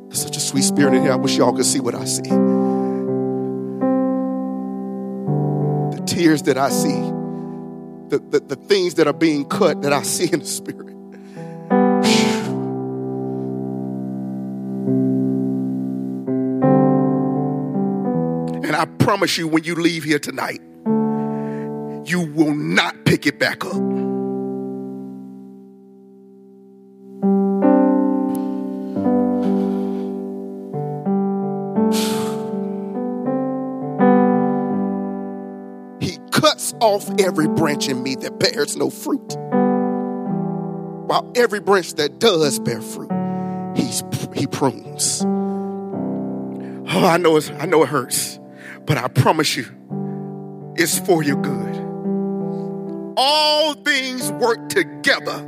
There's 0.09 0.23
such 0.23 0.37
a 0.37 0.41
sweet 0.41 0.63
spirit 0.63 0.95
in 0.95 1.03
here. 1.03 1.13
I 1.13 1.17
wish 1.17 1.37
y'all 1.37 1.53
could 1.53 1.67
see 1.67 1.81
what 1.81 1.95
I 1.95 2.05
see. 2.05 2.58
Tears 6.09 6.43
that 6.43 6.57
I 6.57 6.71
see, 6.71 7.01
the, 8.09 8.19
the, 8.31 8.41
the 8.41 8.57
things 8.57 8.95
that 8.95 9.07
are 9.07 9.13
being 9.13 9.45
cut 9.45 9.83
that 9.83 9.93
I 9.93 10.03
see 10.03 10.33
in 10.33 10.41
the 10.41 10.47
spirit. 10.47 10.87
And 18.65 18.75
I 18.75 18.87
promise 18.99 19.37
you, 19.39 19.47
when 19.49 19.65
you 19.65 19.75
leave 19.75 20.05
here 20.05 20.19
tonight, 20.19 20.61
you 22.07 22.21
will 22.35 22.55
not 22.55 23.05
pick 23.05 23.27
it 23.27 23.39
back 23.39 23.65
up. 23.65 24.18
Every 37.39 37.55
branch 37.55 37.89
in 37.89 38.03
me 38.03 38.17
that 38.17 38.37
bears 38.41 38.77
no 38.77 38.91
fruit. 38.91 39.37
While 41.07 41.31
every 41.37 41.61
branch 41.61 41.95
that 41.95 42.19
does 42.19 42.59
bear 42.59 42.83
fruit, 42.83 43.13
he's, 43.77 44.03
he 44.35 44.49
prunes. 44.49 45.23
Oh, 46.91 47.07
I 47.07 47.17
know, 47.17 47.37
it's, 47.37 47.51
I 47.51 47.67
know 47.67 47.85
it 47.85 47.91
hurts, 47.91 48.41
but 48.87 48.99
I 48.99 49.07
promise 49.07 49.57
you, 49.57 49.67
it's 50.77 50.99
for 50.99 51.23
your 51.23 51.37
good. 51.37 51.77
All 53.17 53.75
things 53.75 54.33
work 54.33 54.69
together 54.69 55.48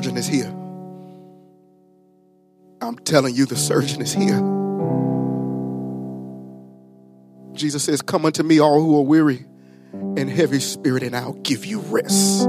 surgeon 0.00 0.16
is 0.16 0.26
here. 0.26 0.48
I'm 2.80 2.96
telling 3.00 3.34
you, 3.34 3.44
the 3.44 3.54
surgeon 3.54 4.00
is 4.00 4.14
here. 4.14 4.40
Jesus 7.52 7.84
says, 7.84 8.00
Come 8.00 8.24
unto 8.24 8.42
me, 8.42 8.60
all 8.60 8.80
who 8.80 8.96
are 8.96 9.02
weary 9.02 9.44
and 9.92 10.30
heavy 10.30 10.58
spirit, 10.58 11.02
and 11.02 11.14
I'll 11.14 11.34
give 11.34 11.66
you 11.66 11.80
rest. 11.80 12.46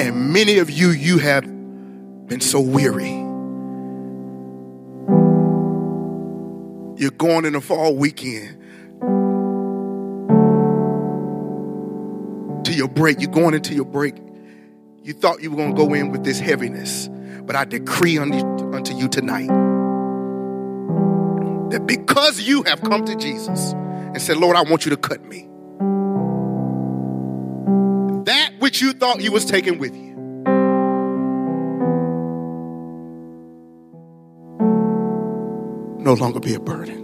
And 0.00 0.32
many 0.32 0.58
of 0.58 0.68
you, 0.68 0.88
you 0.88 1.18
have 1.18 1.44
been 1.44 2.40
so 2.40 2.60
weary. 2.60 3.12
You're 7.00 7.12
going 7.12 7.44
in 7.44 7.52
the 7.52 7.60
fall 7.60 7.94
weekend 7.94 8.58
to 12.64 12.72
your 12.72 12.88
break. 12.88 13.20
You're 13.20 13.30
going 13.30 13.54
into 13.54 13.74
your 13.74 13.84
break. 13.84 14.16
You 15.04 15.14
thought 15.14 15.42
you 15.42 15.50
were 15.50 15.56
going 15.56 15.74
to 15.74 15.76
go 15.76 15.92
in 15.94 16.12
with 16.12 16.22
this 16.22 16.38
heaviness, 16.38 17.08
but 17.42 17.56
I 17.56 17.64
decree 17.64 18.18
unto, 18.18 18.36
you 18.94 19.08
tonight 19.08 19.48
that 21.70 21.84
because 21.86 22.40
you 22.40 22.62
have 22.62 22.80
come 22.82 23.04
to 23.06 23.16
Jesus 23.16 23.72
and 23.72 24.22
said, 24.22 24.36
Lord, 24.36 24.54
I 24.54 24.62
want 24.62 24.84
you 24.84 24.90
to 24.90 24.96
cut 24.96 25.24
me, 25.24 25.48
that 28.26 28.52
which 28.60 28.80
you 28.80 28.92
thought 28.92 29.20
you 29.20 29.32
was 29.32 29.44
taking 29.44 29.78
with 29.80 29.92
you, 29.96 30.14
no 35.98 36.14
longer 36.14 36.38
be 36.38 36.54
a 36.54 36.60
burden. 36.60 37.00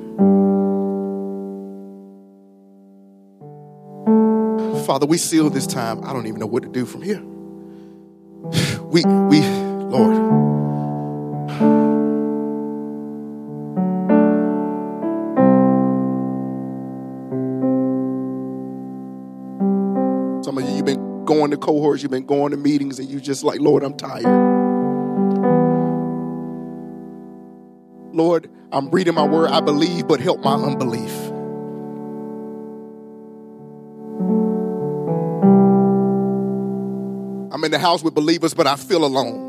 Father, 4.87 5.07
we 5.07 5.19
seal 5.19 5.51
this 5.51 5.67
time. 5.67 6.05
I 6.05 6.13
don't 6.13 6.29
even 6.29 6.39
know 6.39 6.47
what 6.47 6.63
to 6.63 6.69
do 6.69 6.87
from 6.87 7.03
here. 7.03 7.23
We, 8.91 9.03
we, 9.05 9.43
Lord. 9.43 10.17
Some 20.43 20.57
of 20.57 20.65
you, 20.65 20.77
you've 20.77 20.87
been 20.87 21.27
going 21.27 21.51
to 21.51 21.59
cohorts, 21.59 22.03
you've 22.03 22.11
been 22.11 22.25
going 22.25 22.53
to 22.53 22.57
meetings, 22.57 22.99
and 22.99 23.11
you 23.11 23.21
just 23.21 23.45
like, 23.45 23.61
Lord, 23.61 23.83
I'm 23.83 23.95
tired. 23.95 24.25
Lord, 28.15 28.49
I'm 28.73 28.91
reading 28.91 29.13
my 29.15 29.27
word, 29.27 29.51
I 29.51 29.61
believe, 29.61 30.09
but 30.09 30.21
help 30.21 30.41
my 30.41 30.55
unbelief. 30.55 31.38
The 37.79 37.87
house 37.87 38.03
with 38.03 38.15
believers, 38.15 38.55
but 38.55 38.67
I 38.67 38.77
feel 38.77 39.05
alone. 39.05 39.47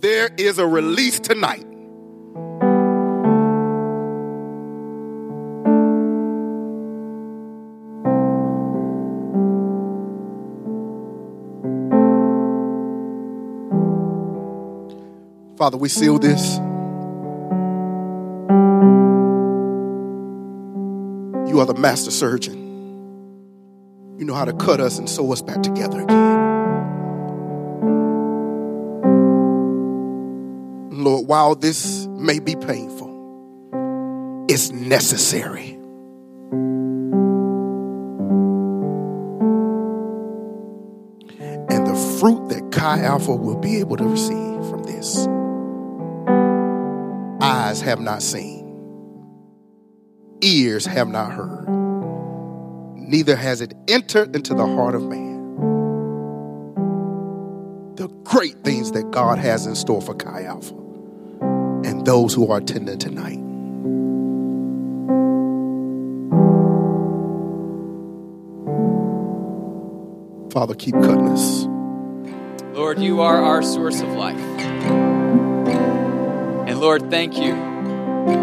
There 0.00 0.30
is 0.36 0.58
a 0.58 0.66
release 0.66 1.18
tonight. 1.20 1.64
Father, 15.56 15.76
we 15.76 15.88
seal 15.88 16.18
this. 16.18 16.60
The 21.68 21.74
master 21.74 22.10
surgeon. 22.10 22.56
You 24.18 24.24
know 24.24 24.32
how 24.34 24.46
to 24.46 24.54
cut 24.54 24.80
us 24.80 24.98
and 24.98 25.08
sew 25.08 25.30
us 25.32 25.42
back 25.42 25.62
together 25.62 26.00
again. 26.00 26.38
Lord, 30.90 31.28
while 31.28 31.54
this 31.54 32.06
may 32.06 32.38
be 32.38 32.56
painful, 32.56 34.46
it's 34.48 34.70
necessary. 34.70 35.74
And 41.70 41.86
the 41.86 42.18
fruit 42.18 42.48
that 42.48 42.72
Chi 42.72 43.02
Alpha 43.02 43.36
will 43.36 43.58
be 43.58 43.76
able 43.78 43.98
to 43.98 44.04
receive 44.04 44.70
from 44.70 44.84
this, 44.84 45.26
eyes 47.42 47.82
have 47.82 48.00
not 48.00 48.22
seen, 48.22 48.57
ears 50.40 50.86
have 50.86 51.08
not 51.08 51.32
heard, 51.32 51.68
neither 52.96 53.36
has 53.36 53.60
it 53.60 53.74
entered 53.88 54.34
into 54.36 54.54
the 54.54 54.66
heart 54.66 54.94
of 54.94 55.02
man. 55.02 55.54
The 57.96 58.08
great 58.24 58.56
things 58.64 58.92
that 58.92 59.10
God 59.10 59.38
has 59.38 59.66
in 59.66 59.74
store 59.74 60.00
for 60.00 60.14
Chi 60.14 60.44
Alpha 60.44 60.74
and 61.84 62.04
those 62.06 62.34
who 62.34 62.50
are 62.50 62.58
attending 62.58 62.98
tonight. 62.98 63.38
Father, 70.52 70.74
keep 70.74 70.94
cutting 70.94 71.28
us. 71.28 71.66
Lord, 72.76 72.98
you 72.98 73.20
are 73.20 73.42
our 73.42 73.62
source 73.62 74.00
of 74.00 74.08
life. 74.10 74.38
And 76.68 76.80
Lord, 76.80 77.10
thank 77.10 77.36
you 77.36 77.54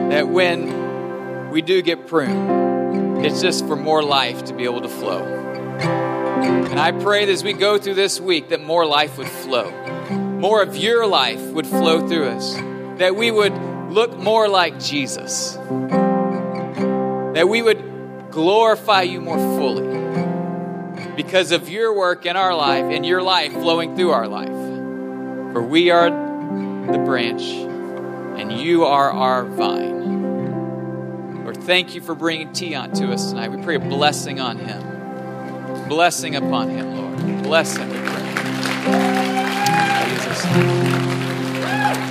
that 0.10 0.28
when 0.28 0.75
we 1.56 1.62
do 1.62 1.82
get 1.82 2.06
pruned, 2.08 3.26
it's 3.26 3.42
just 3.42 3.66
for 3.66 3.78
more 3.78 4.04
life 4.04 4.44
to 4.44 4.54
be 4.54 4.66
able 4.66 4.82
to 4.82 4.90
flow. 4.90 5.24
And 5.24 6.78
I 6.78 6.92
pray 6.92 7.24
that 7.24 7.32
as 7.32 7.46
we 7.46 7.54
go 7.54 7.78
through 7.78 7.94
this 7.94 8.20
week, 8.20 8.50
that 8.50 8.62
more 8.62 8.86
life 8.86 9.18
would 9.18 9.30
flow. 9.30 9.72
More 10.10 10.62
of 10.62 10.76
your 10.76 11.08
life 11.08 11.40
would 11.40 11.66
flow 11.66 12.06
through 12.10 12.28
us. 12.28 12.56
That 13.00 13.16
we 13.16 13.32
would 13.32 13.54
look 13.90 14.18
more 14.18 14.50
like 14.50 14.82
Jesus. 14.82 15.54
That 17.36 17.48
we 17.48 17.62
would 17.62 17.82
glorify 18.32 19.04
you 19.04 19.22
more 19.22 19.38
fully 19.38 21.14
because 21.16 21.54
of 21.54 21.70
your 21.70 21.96
work 21.96 22.26
in 22.26 22.36
our 22.36 22.54
life 22.54 22.84
and 22.84 23.06
your 23.06 23.22
life 23.22 23.54
flowing 23.54 23.96
through 23.96 24.12
our 24.12 24.28
life. 24.28 25.54
For 25.54 25.62
we 25.62 25.90
are 25.90 26.10
the 26.10 27.02
branch, 27.06 27.44
and 27.44 28.52
you 28.52 28.84
are 28.84 29.10
our 29.10 29.46
vine. 29.46 30.25
Thank 31.66 31.96
you 31.96 32.02
for 32.02 32.14
bringing 32.14 32.54
Tion 32.54 32.94
to 32.94 33.12
us 33.12 33.32
tonight. 33.32 33.50
We 33.50 33.60
pray 33.64 33.78
a 33.78 33.80
blessing 33.80 34.40
on 34.40 34.60
him. 34.60 35.88
Blessing 35.90 36.36
upon 36.36 36.70
him, 36.70 36.96
Lord. 36.96 37.42
Bless 37.42 37.76
him, 37.76 37.90
we 37.90 37.98
pray. 37.98 38.22
Jesus' 40.06 40.46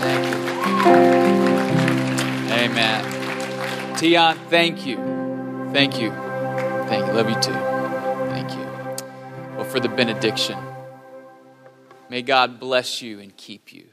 Thank 0.00 0.26
you. 0.26 0.34
Amen. 2.52 3.96
Tion, 3.96 4.36
thank 4.50 4.84
you. 4.84 4.96
Thank 5.72 6.00
you. 6.00 6.10
Thank 6.88 7.06
you. 7.06 7.12
Love 7.12 7.28
you 7.28 7.36
too. 7.36 7.52
Thank 8.32 8.50
you. 8.50 8.66
Well, 9.56 9.64
for 9.64 9.78
the 9.78 9.88
benediction, 9.88 10.58
may 12.10 12.22
God 12.22 12.58
bless 12.58 13.00
you 13.00 13.20
and 13.20 13.36
keep 13.36 13.72
you. 13.72 13.86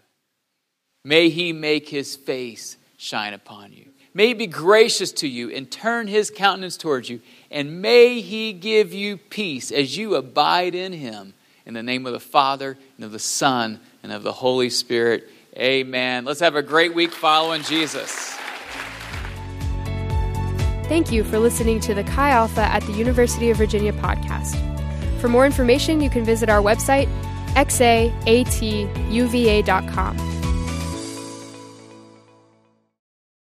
May 1.04 1.30
he 1.30 1.54
make 1.54 1.90
his 1.90 2.16
face 2.16 2.78
shine 2.98 3.36
upon 3.36 3.74
you. 3.74 3.91
May 4.14 4.34
be 4.34 4.48
gracious 4.48 5.12
to 5.14 5.28
you 5.28 5.50
and 5.52 5.72
turn 5.72 6.08
his 6.08 6.30
countenance 6.30 6.78
towards 6.78 7.10
you. 7.10 7.22
And 7.50 7.82
may 7.82 8.22
he 8.22 8.52
give 8.54 8.94
you 8.94 9.18
peace 9.18 9.72
as 9.72 9.98
you 9.98 10.16
abide 10.16 10.76
in 10.76 10.94
him. 10.94 11.34
In 11.66 11.74
the 11.74 11.84
name 11.84 12.06
of 12.06 12.14
the 12.14 12.20
Father, 12.20 12.78
and 12.98 13.06
of 13.06 13.12
the 13.12 13.20
Son, 13.20 13.80
and 14.04 14.12
of 14.12 14.24
the 14.24 14.34
Holy 14.34 14.70
Spirit. 14.70 15.30
Amen. 15.56 16.26
Let's 16.26 16.40
have 16.40 16.56
a 16.56 16.64
great 16.64 16.96
week 16.96 17.12
following 17.12 17.62
Jesus. 17.64 18.36
Thank 20.86 21.12
you 21.12 21.24
for 21.24 21.40
listening 21.40 21.80
to 21.82 21.94
the 21.94 22.04
Chi 22.04 22.32
Alpha 22.32 22.62
at 22.62 22.84
the 22.84 22.94
University 22.94 23.50
of 23.50 23.58
Virginia 23.58 23.94
podcast. 23.94 24.58
For 25.22 25.30
more 25.30 25.46
information, 25.46 26.02
you 26.02 26.10
can 26.10 26.26
visit 26.26 26.50
our 26.50 26.62
website, 26.62 27.08
xaatuva.com. 27.56 28.32